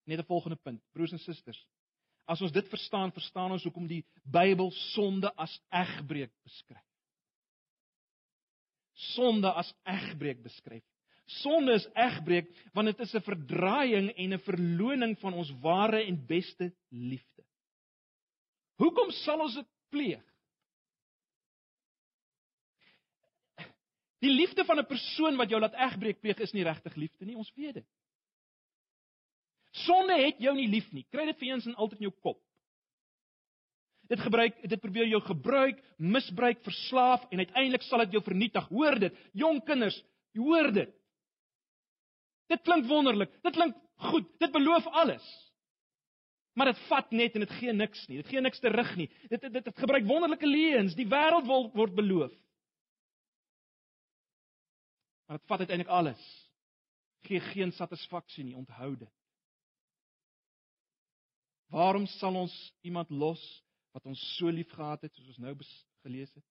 Net 0.09 0.19
'n 0.19 0.29
volgende 0.29 0.57
punt, 0.57 0.81
broers 0.93 1.11
en 1.11 1.19
susters. 1.19 1.59
As 2.27 2.41
ons 2.41 2.51
dit 2.51 2.67
verstaan, 2.69 3.11
verstaan 3.11 3.51
ons 3.51 3.63
hoekom 3.63 3.87
die 3.87 4.05
Bybel 4.23 4.71
sonde 4.71 5.31
as 5.37 5.59
egbreek 5.73 6.31
beskryf. 6.43 6.85
Sonde 8.93 9.51
as 9.51 9.73
egbreek 9.85 10.43
beskryf. 10.43 10.83
Sonde 11.25 11.73
is 11.77 11.87
egbreek 11.93 12.49
want 12.73 12.89
dit 12.89 12.99
is 12.99 13.13
'n 13.15 13.21
verdraaiing 13.21 14.09
en 14.15 14.33
'n 14.33 14.39
verloning 14.39 15.17
van 15.19 15.33
ons 15.33 15.51
ware 15.61 16.03
en 16.03 16.25
beste 16.25 16.73
liefde. 16.89 17.38
Hoekom 18.79 19.11
sal 19.23 19.43
ons 19.43 19.57
dit 19.59 19.69
pleeg? 19.91 20.25
Die 24.23 24.31
liefde 24.31 24.65
van 24.67 24.79
'n 24.79 24.87
persoon 24.87 25.37
wat 25.39 25.49
jou 25.49 25.59
laat 25.59 25.75
egbreek 25.75 26.19
pleeg 26.19 26.39
is 26.39 26.51
nie 26.51 26.63
regtig 26.63 26.95
liefde 26.95 27.25
nie, 27.25 27.35
ons 27.35 27.51
weet 27.55 27.73
dit. 27.73 27.87
Sonde 29.71 30.15
het 30.17 30.39
jou 30.39 30.55
nie 30.55 30.67
lief 30.67 30.91
nie. 30.91 31.05
Kry 31.11 31.25
dit 31.25 31.39
vir 31.39 31.47
eens 31.53 31.65
en 31.65 31.75
altyd 31.75 31.99
in 31.99 32.09
jou 32.09 32.15
kop. 32.21 32.39
Dit 34.09 34.19
gebruik, 34.19 34.57
dit 34.69 34.81
probeer 34.81 35.07
jou 35.07 35.21
gebruik, 35.21 35.83
misbruik, 35.97 36.63
verslaaf 36.63 37.27
en 37.29 37.37
uiteindelik 37.37 37.81
sal 37.85 37.99
dit 37.99 38.11
jou 38.17 38.23
vernietig. 38.23 38.67
Hoor 38.67 38.99
dit, 38.99 39.15
jong 39.33 39.61
kinders, 39.63 40.03
hoor 40.33 40.71
dit. 40.73 40.95
Dit 42.49 42.61
klink 42.61 42.87
wonderlik. 42.89 43.29
Dit 43.43 43.53
klink 43.53 43.75
goed. 44.09 44.25
Dit 44.39 44.51
beloof 44.51 44.87
alles. 44.87 45.48
Maar 46.59 46.73
dit 46.73 46.79
vat 46.89 47.11
net 47.15 47.37
en 47.37 47.45
dit 47.45 47.51
gee 47.55 47.73
niks 47.73 48.01
nie. 48.09 48.17
Dit 48.19 48.27
gee 48.33 48.41
niks 48.43 48.59
terug 48.59 48.89
nie. 48.99 49.07
Dit 49.31 49.45
dit 49.47 49.63
dit 49.63 49.77
gebruik 49.79 50.03
wonderlike 50.09 50.47
leuns. 50.47 50.95
Die 50.97 51.07
wêreld 51.07 51.47
word, 51.47 51.71
word 51.77 51.93
beloof. 51.95 52.33
Maar 55.29 55.39
dit 55.39 55.47
vat 55.47 55.63
uiteindelik 55.63 55.93
alles. 55.93 56.25
Gee 57.29 57.39
geen 57.53 57.71
satisfaksie 57.71 58.43
nie. 58.43 58.57
Onthou 58.59 58.91
dit. 58.97 59.13
Waarom 61.71 62.09
sal 62.17 62.35
ons 62.35 62.55
iemand 62.81 63.09
los 63.09 63.41
wat 63.95 64.05
ons 64.05 64.19
so 64.35 64.51
lief 64.51 64.71
gehad 64.75 65.07
het 65.07 65.15
soos 65.15 65.31
ons 65.31 65.43
nou 65.45 65.55
gelees 66.03 66.33
het? 66.33 66.43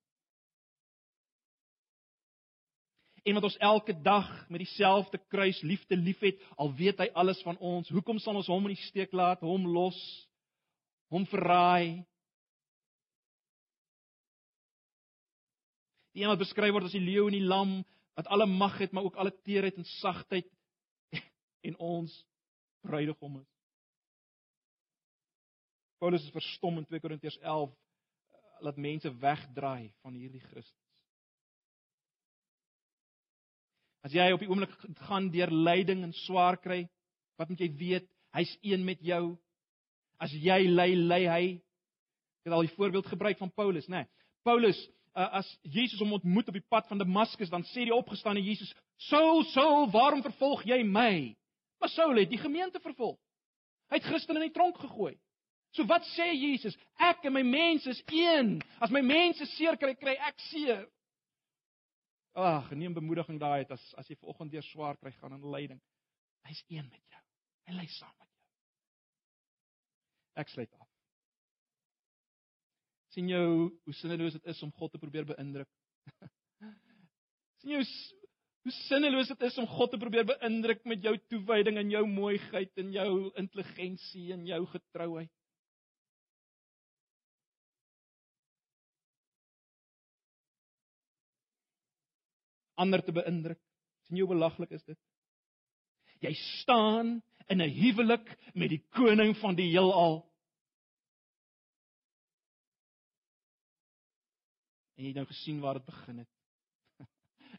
En 3.24 3.38
wat 3.38 3.46
ons 3.48 3.59
elke 3.64 3.94
dag 4.02 4.28
met 4.48 4.62
dieselfde 4.62 5.18
kruis 5.31 5.61
liefde 5.62 5.96
liefhet, 5.96 6.40
al 6.57 6.72
weet 6.76 7.00
hy 7.02 7.09
alles 7.14 7.40
van 7.46 7.59
ons. 7.59 7.90
Hoekom 7.92 8.20
sal 8.22 8.38
ons 8.40 8.50
hom 8.50 8.68
in 8.68 8.76
die 8.76 8.87
steek 8.87 9.12
laat, 9.16 9.44
hom 9.44 9.66
los, 9.72 9.98
hom 11.12 11.26
verraai? 11.31 12.04
Die 16.14 16.24
een 16.24 16.32
wat 16.32 16.43
beskryf 16.43 16.74
word 16.74 16.88
as 16.88 16.97
die 16.97 17.05
leeu 17.05 17.28
en 17.28 17.36
die 17.38 17.45
lam 17.45 17.78
wat 18.18 18.30
alle 18.34 18.49
mag 18.51 18.80
het, 18.82 18.93
maar 18.93 19.07
ook 19.07 19.18
alle 19.20 19.34
teerheid 19.47 19.76
en 19.78 19.86
sagtheid 19.99 20.49
en 21.68 21.78
ons 21.78 22.14
bruidegom 22.82 23.38
is. 23.38 23.53
Paulus 25.99 26.24
is 26.26 26.34
verstom 26.34 26.78
in 26.78 26.86
2 26.86 27.03
Korintiërs 27.03 27.38
11 27.43 27.74
laat 28.66 28.76
mense 28.78 29.11
wegdraai 29.22 29.93
van 30.03 30.14
hierdie 30.18 30.43
Christus. 30.51 30.88
As 34.07 34.14
jy 34.14 34.28
op 34.32 34.42
die 34.42 34.49
oomblik 34.51 34.74
gaan 35.09 35.30
deur 35.34 35.51
lyding 35.51 36.05
en 36.07 36.14
swaar 36.24 36.59
kry, 36.62 36.84
wat 37.38 37.51
moet 37.51 37.62
jy 37.64 37.70
weet? 37.78 38.07
Hy's 38.36 38.53
een 38.62 38.84
met 38.86 39.01
jou. 39.03 39.36
As 40.22 40.32
jy 40.34 40.61
ly, 40.68 40.92
ly 40.94 41.22
hy. 41.26 41.42
Ek 42.38 42.51
het 42.51 42.55
al 42.55 42.66
die 42.66 42.74
voorbeeld 42.76 43.09
gebruik 43.11 43.38
van 43.40 43.51
Paulus, 43.55 43.88
né? 43.88 44.05
Nee. 44.05 44.11
Paulus, 44.46 44.78
uh, 45.14 45.28
as 45.40 45.49
Jesus 45.62 46.01
hom 46.01 46.14
ontmoet 46.16 46.49
op 46.49 46.57
die 46.57 46.68
pad 46.70 46.86
van 46.88 47.01
Damaskus, 47.01 47.51
dan 47.51 47.66
sê 47.72 47.84
die 47.86 47.94
opgestane 47.94 48.42
Jesus: 48.42 48.70
"Saul, 49.11 49.42
Saul, 49.53 49.90
waarom 49.90 50.22
vervolg 50.22 50.64
jy 50.64 50.82
my?" 50.86 51.34
Maar 51.78 51.90
Saul 51.92 52.16
het 52.16 52.30
die 52.30 52.40
gemeente 52.40 52.80
vervolg. 52.80 53.18
Hy 53.88 53.99
het 54.01 54.09
Christene 54.09 54.42
in 54.42 54.51
die 54.51 54.55
tronk 54.55 54.78
gegooi. 54.82 55.16
So 55.76 55.84
wat 55.88 56.05
sê 56.14 56.30
Jesus? 56.32 56.76
Ek 57.01 57.24
en 57.28 57.34
my 57.36 57.42
mense 57.44 57.90
is 57.90 58.03
een. 58.09 58.59
As 58.80 58.92
my 58.92 59.03
mense 59.05 59.46
seer 59.55 59.76
kry, 59.76 59.94
kry 59.94 60.16
ek 60.28 60.40
seer. 60.49 60.86
Ag, 62.39 62.70
neem 62.70 62.95
bemoediging 62.95 63.41
daai 63.43 63.64
uit 63.64 63.72
as 63.74 63.84
as 63.99 64.07
jy 64.07 64.14
vanoggend 64.20 64.53
deur 64.53 64.66
swaar 64.70 64.99
kry 65.01 65.11
gaan 65.16 65.34
in 65.34 65.47
lyding. 65.55 65.80
Hy's 66.47 66.61
een 66.70 66.86
met 66.86 67.03
jou. 67.11 67.22
Hy 67.66 67.74
lei 67.80 67.86
saam 67.97 68.14
met 68.14 68.28
jou. 68.28 68.45
Ek 70.45 70.55
sluit 70.55 70.72
af. 70.78 70.86
sien 73.09 73.30
jou 73.32 73.47
hoe 73.72 73.95
sinneloos 73.99 74.36
dit 74.36 74.45
is 74.53 74.61
om 74.62 74.70
God 74.78 74.93
te 74.93 75.01
probeer 75.03 75.26
beïndruk. 75.26 75.68
sien 77.62 77.72
jou 77.72 77.80
hoe 77.82 78.74
sinneloos 78.84 79.32
dit 79.32 79.47
is 79.49 79.59
om 79.59 79.66
God 79.72 79.91
te 79.95 79.99
probeer 79.99 80.28
beïndruk 80.28 80.84
met 80.86 81.03
jou 81.03 81.16
toewyding 81.32 81.80
en 81.80 81.91
jou 81.91 82.05
mooiheid 82.07 82.82
en 82.84 82.93
jou 82.95 83.11
intelligensie 83.41 84.28
en 84.36 84.47
jou 84.47 84.61
getrouheid. 84.76 85.32
Ander 92.79 93.03
te 93.05 93.12
beïndruk. 93.12 93.61
sien 94.07 94.16
jy 94.16 94.24
hoe 94.24 94.35
belaglik 94.35 94.70
is 94.72 94.85
dit? 94.87 94.99
Jy 96.24 96.33
staan 96.35 97.18
in 97.49 97.62
'n 97.62 97.70
huwelik 97.70 98.29
met 98.55 98.70
die 98.70 98.85
koning 98.97 99.37
van 99.37 99.55
die 99.55 99.70
heelal. 99.70 100.24
En 104.97 105.05
jy 105.05 105.11
het 105.12 105.16
nou 105.16 105.26
gesien 105.26 105.61
waar 105.61 105.74
dit 105.74 105.85
begin 105.85 106.18
het. 106.18 106.33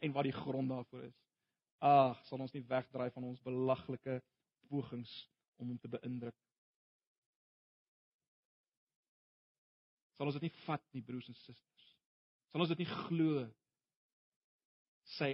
en 0.04 0.12
wat 0.12 0.24
die 0.24 0.36
grond 0.36 0.70
daarvoor 0.70 1.04
is. 1.04 1.20
Ag, 1.80 2.26
sal 2.28 2.40
ons 2.40 2.54
nie 2.54 2.66
wegdraai 2.68 3.12
van 3.12 3.24
ons 3.24 3.42
belaglike 3.42 4.22
pogings 4.68 5.12
om 5.58 5.68
hom 5.68 5.80
te 5.80 5.88
beïndruk. 5.88 6.36
Sal 10.18 10.28
ons 10.28 10.36
dit 10.36 10.50
nie 10.50 10.56
vat 10.66 10.84
nie, 10.92 11.02
broers 11.02 11.28
en 11.32 11.36
susters. 11.36 11.86
Sal 12.52 12.62
ons 12.62 12.72
dit 12.74 12.82
nie 12.84 12.90
glo 13.06 13.46
sy 15.18 15.34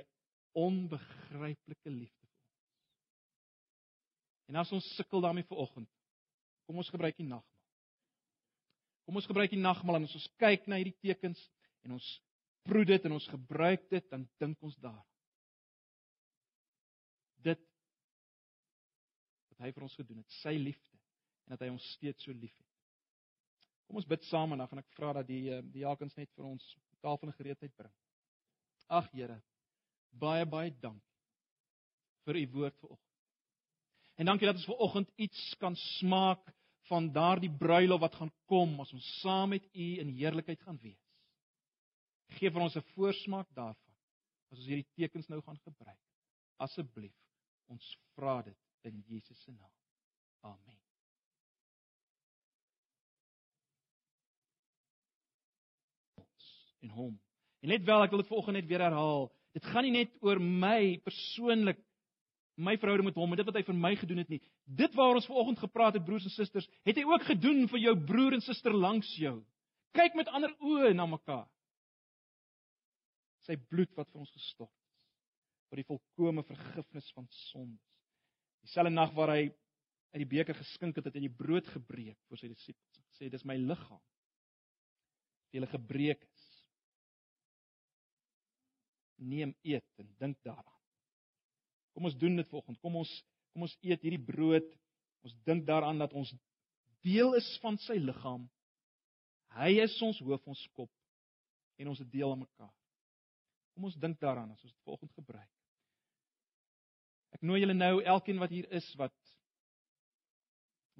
onbegryplike 0.55 1.91
liefde 1.91 2.27
vir 2.27 2.31
ons. 2.31 2.53
En 4.51 4.61
as 4.61 4.71
ons 4.75 4.91
sukkel 4.95 5.23
daarmee 5.25 5.47
vir 5.49 5.61
oggend, 5.65 5.89
kom 6.65 6.79
ons 6.81 6.91
gebruik 6.93 7.17
die 7.19 7.27
nagmaal. 7.27 7.63
Kom 9.05 9.19
ons 9.19 9.27
gebruik 9.29 9.51
die 9.53 9.61
nagmaal 9.61 9.99
en 9.99 10.07
ons 10.07 10.29
kyk 10.41 10.65
na 10.69 10.79
hierdie 10.81 10.97
tekens 11.03 11.41
en 11.85 11.97
ons 11.97 12.07
proe 12.65 12.85
dit 12.87 13.03
en 13.05 13.13
ons 13.13 13.27
gebruik 13.29 13.83
dit, 13.91 14.05
dan 14.09 14.25
dink 14.41 14.63
ons 14.65 14.77
daar. 14.81 15.03
Dit 17.45 17.61
wat 19.51 19.67
hy 19.67 19.71
vir 19.75 19.85
ons 19.85 19.97
gedoen 19.99 20.23
het, 20.23 20.37
sy 20.41 20.55
liefde 20.57 20.97
en 21.45 21.53
dat 21.53 21.67
hy 21.67 21.69
ons 21.73 21.91
steeds 21.95 22.25
so 22.25 22.33
liefhet. 22.33 22.65
Kom 23.85 23.99
ons 24.01 24.07
bid 24.09 24.23
saam 24.25 24.55
en 24.55 24.63
dan 24.63 24.69
gaan 24.71 24.81
ek 24.81 24.93
vra 24.97 25.11
dat 25.19 25.27
die 25.29 25.43
eh, 25.53 25.61
die 25.69 25.83
jakens 25.83 26.15
net 26.17 26.31
vir 26.33 26.47
ons 26.49 26.65
tafel 27.05 27.29
en 27.29 27.37
gereedheid 27.37 27.73
bring. 27.77 27.93
Ag 28.89 29.11
Here, 29.13 29.37
baie 30.19 30.45
baie 30.45 30.71
dankie 30.81 31.03
vir 32.25 32.39
u 32.41 32.45
woord 32.55 32.77
vanoggend. 32.81 33.11
En 34.15 34.25
dankie 34.25 34.47
dat 34.47 34.55
ons 34.55 34.69
vanoggend 34.69 35.11
iets 35.15 35.55
kan 35.59 35.75
smaak 35.75 36.53
van 36.89 37.11
daardie 37.11 37.51
bruilof 37.51 37.99
wat 37.99 38.15
gaan 38.15 38.31
kom 38.49 38.79
as 38.79 38.93
ons 38.93 39.09
saam 39.21 39.49
met 39.53 39.65
u 39.73 39.87
in 39.99 40.13
heerlikheid 40.17 40.61
gaan 40.61 40.79
wees. 40.81 41.01
Geef 42.39 42.53
vir 42.53 42.61
ons 42.61 42.77
'n 42.77 42.89
voorsmaak 42.93 43.49
daarvan 43.53 43.95
as 44.51 44.57
ons 44.57 44.67
hierdie 44.67 44.89
tekens 44.95 45.27
nou 45.27 45.41
gaan 45.41 45.59
gebruik. 45.59 46.01
Asseblief, 46.57 47.15
ons 47.67 47.97
vra 48.15 48.41
dit 48.41 48.57
in 48.81 49.03
Jesus 49.07 49.43
se 49.43 49.51
naam. 49.51 49.73
Amen. 50.41 50.85
in 56.85 56.89
hom. 56.93 57.21
En 57.59 57.69
net 57.69 57.83
wel 57.83 58.03
ek 58.05 58.13
wil 58.13 58.21
dit 58.21 58.29
vanoggend 58.29 58.59
net 58.59 58.67
weer 58.69 58.83
herhaal. 58.85 59.31
Dit 59.55 59.65
gaan 59.71 59.87
nie 59.87 59.95
net 59.95 60.15
oor 60.25 60.41
my 60.41 60.97
persoonlik 61.05 61.79
my 62.55 62.77
verhouding 62.79 63.09
met 63.09 63.17
hom 63.19 63.33
en 63.33 63.39
dit 63.39 63.47
wat 63.49 63.57
hy 63.59 63.63
vir 63.67 63.75
my 63.75 63.91
gedoen 63.99 64.21
het 64.23 64.29
nie. 64.31 64.39
Dit 64.63 64.93
waar 64.95 65.17
ons 65.17 65.27
vanoggend 65.27 65.59
gepraat 65.59 65.97
het 65.97 66.05
broers 66.07 66.27
en 66.27 66.31
susters, 66.31 66.67
het 66.87 66.95
hy 66.95 67.03
ook 67.07 67.25
gedoen 67.27 67.65
vir 67.71 67.81
jou 67.83 67.95
broer 68.07 68.37
en 68.37 68.43
suster 68.43 68.75
langs 68.75 69.09
jou. 69.19 69.37
Kyk 69.95 70.15
met 70.15 70.31
ander 70.31 70.53
oë 70.63 70.93
na 70.95 71.07
mekaar. 71.09 71.47
Sy 73.47 73.57
bloed 73.69 73.91
wat 73.99 74.09
vir 74.11 74.23
ons 74.23 74.31
gestort 74.35 74.71
is 74.71 74.85
vir 75.69 75.81
die 75.81 75.87
volkomme 75.89 76.43
vergifnis 76.47 77.07
van 77.15 77.27
sondes. 77.49 77.93
Dieselfde 78.65 78.93
nag 78.93 79.13
waar 79.17 79.33
hy 79.35 79.43
uit 80.15 80.21
die 80.21 80.29
beker 80.29 80.55
geskink 80.55 80.95
het, 80.95 81.09
het 81.09 81.17
hy 81.17 81.25
die 81.25 81.37
brood 81.41 81.67
gebreek 81.73 82.17
vir 82.29 82.39
sy 82.39 82.47
disippels. 82.47 83.01
Gesê 83.11 83.29
dis 83.31 83.45
my 83.47 83.57
liggaam. 83.59 84.01
Dit 85.49 85.59
hulle 85.59 85.71
gebreek 85.71 86.23
is 86.23 86.34
neem 89.17 89.53
eet 89.63 89.85
en 90.01 90.09
dink 90.19 90.37
daaraan. 90.43 90.81
Kom 91.95 92.09
ons 92.09 92.17
doen 92.19 92.35
dit 92.35 92.49
volgens. 92.51 92.79
Kom 92.83 92.95
ons 92.95 93.13
kom 93.55 93.63
ons 93.63 93.77
eet 93.87 94.01
hierdie 94.03 94.19
brood. 94.19 94.67
Ons 95.23 95.35
dink 95.47 95.63
daaraan 95.67 96.01
dat 96.01 96.13
ons 96.13 96.33
deel 97.05 97.37
is 97.39 97.47
van 97.63 97.77
sy 97.85 97.95
liggaam. 98.01 98.49
Hy 99.55 99.69
is 99.85 99.95
ons 100.03 100.19
hoof, 100.19 100.43
ons 100.51 100.63
kop 100.75 100.91
en 101.79 101.91
ons 101.91 101.99
het 101.99 102.11
deel 102.11 102.31
aan 102.31 102.43
mekaar. 102.43 102.73
Kom 103.75 103.87
ons 103.87 103.95
dink 103.99 104.19
daaraan 104.19 104.51
as 104.51 104.63
ons 104.63 104.73
dit 104.73 104.87
volgens 104.87 105.15
gebruik. 105.15 105.51
Ek 107.35 107.43
nooi 107.43 107.61
julle 107.61 107.75
nou, 107.75 107.99
elkeen 108.03 108.39
wat 108.39 108.51
hier 108.51 108.67
is 108.75 108.87
wat 108.99 109.15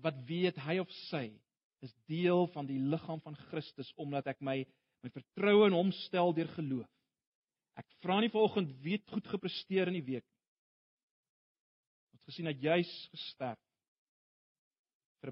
wat 0.03 0.18
weet 0.28 0.57
hy 0.66 0.82
of 0.82 0.91
sy 1.05 1.30
is 1.86 1.93
deel 2.11 2.49
van 2.51 2.68
die 2.68 2.82
liggaam 2.82 3.22
van 3.24 3.38
Christus 3.47 3.91
omdat 4.01 4.28
ek 4.34 4.41
my 4.43 4.57
my 5.05 5.11
vertroue 5.13 5.68
in 5.70 5.76
hom 5.78 5.91
stel 5.93 6.34
deur 6.34 6.49
geloof. 6.55 6.89
Ek 7.76 7.88
vra 8.04 8.22
nie 8.22 8.32
vanoggend 8.32 8.72
wie 8.84 8.96
het 8.98 9.10
goed 9.12 9.28
gepresteer 9.28 9.92
in 9.92 10.00
die 10.00 10.08
week 10.14 10.26
nie. 10.26 10.42
Ons 12.16 12.28
gesien 12.30 12.50
dat 12.50 12.62
jy's 12.64 12.92
gesterf 13.12 13.60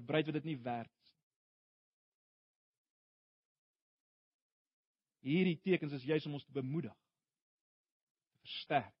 bruid 0.02 0.26
wat 0.26 0.34
dit 0.40 0.48
nie 0.50 0.58
werd 0.62 0.90
is 0.90 1.12
nie. 1.12 1.22
Hierdie 5.30 5.60
tekens 5.64 5.94
is 5.96 6.04
juis 6.04 6.26
om 6.28 6.36
ons 6.38 6.44
te 6.44 6.56
bemoedig, 6.56 6.94
te 8.32 8.40
versterk. 8.44 8.96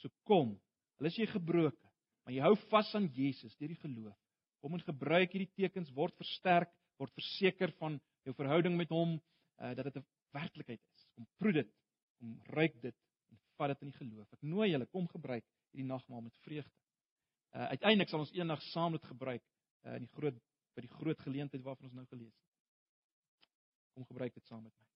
So 0.00 0.12
kom, 0.28 0.54
al 1.00 1.10
is 1.10 1.18
jy 1.18 1.26
gebroken, 1.28 1.90
maar 2.24 2.36
jy 2.36 2.44
hou 2.44 2.54
vas 2.70 2.94
aan 2.96 3.10
Jesus 3.16 3.56
deur 3.60 3.72
die 3.72 3.80
geloof. 3.82 4.16
Kom 4.64 4.76
en 4.76 4.86
gebruik 4.86 5.34
hierdie 5.34 5.52
tekens 5.58 5.92
word 5.96 6.16
versterk, 6.20 6.70
word 7.00 7.12
verseker 7.16 7.74
van 7.80 7.98
jou 8.24 8.34
verhouding 8.38 8.76
met 8.78 8.92
hom 8.94 9.16
uh, 9.16 9.74
dat 9.76 9.90
dit 9.90 9.98
'n 10.00 10.06
werklikheid 10.32 10.80
is. 10.80 11.06
Kom 11.14 11.28
proe 11.38 11.52
dit 11.52 11.68
kom 12.18 12.34
ruik 12.56 12.80
dit 12.82 12.96
en 13.30 13.40
vat 13.58 13.72
dit 13.72 13.84
in 13.86 13.92
die 13.92 13.98
geloof. 13.98 14.32
Ek 14.32 14.42
nooi 14.42 14.70
julle 14.70 14.88
kom 14.92 15.08
gebruik 15.12 15.44
hierdie 15.72 15.88
nagmaal 15.88 16.24
met 16.26 16.42
vreugde. 16.44 16.72
Uh 17.56 17.70
uiteindelik 17.74 18.12
sal 18.12 18.24
ons 18.24 18.34
eendag 18.36 18.62
saam 18.72 18.96
dit 18.98 19.08
gebruik 19.12 19.44
uh 19.84 19.96
in 19.96 20.06
die 20.08 20.14
groot 20.18 20.42
by 20.76 20.84
die 20.84 20.92
groot 20.98 21.20
geleentheid 21.24 21.62
waarvan 21.64 21.88
ons 21.88 21.96
nou 21.96 22.06
gelees 22.10 22.34
het. 22.34 23.48
Kom 23.96 24.04
gebruik 24.04 24.34
dit 24.34 24.44
saam 24.44 24.62
met 24.62 24.74
my. 24.76 24.95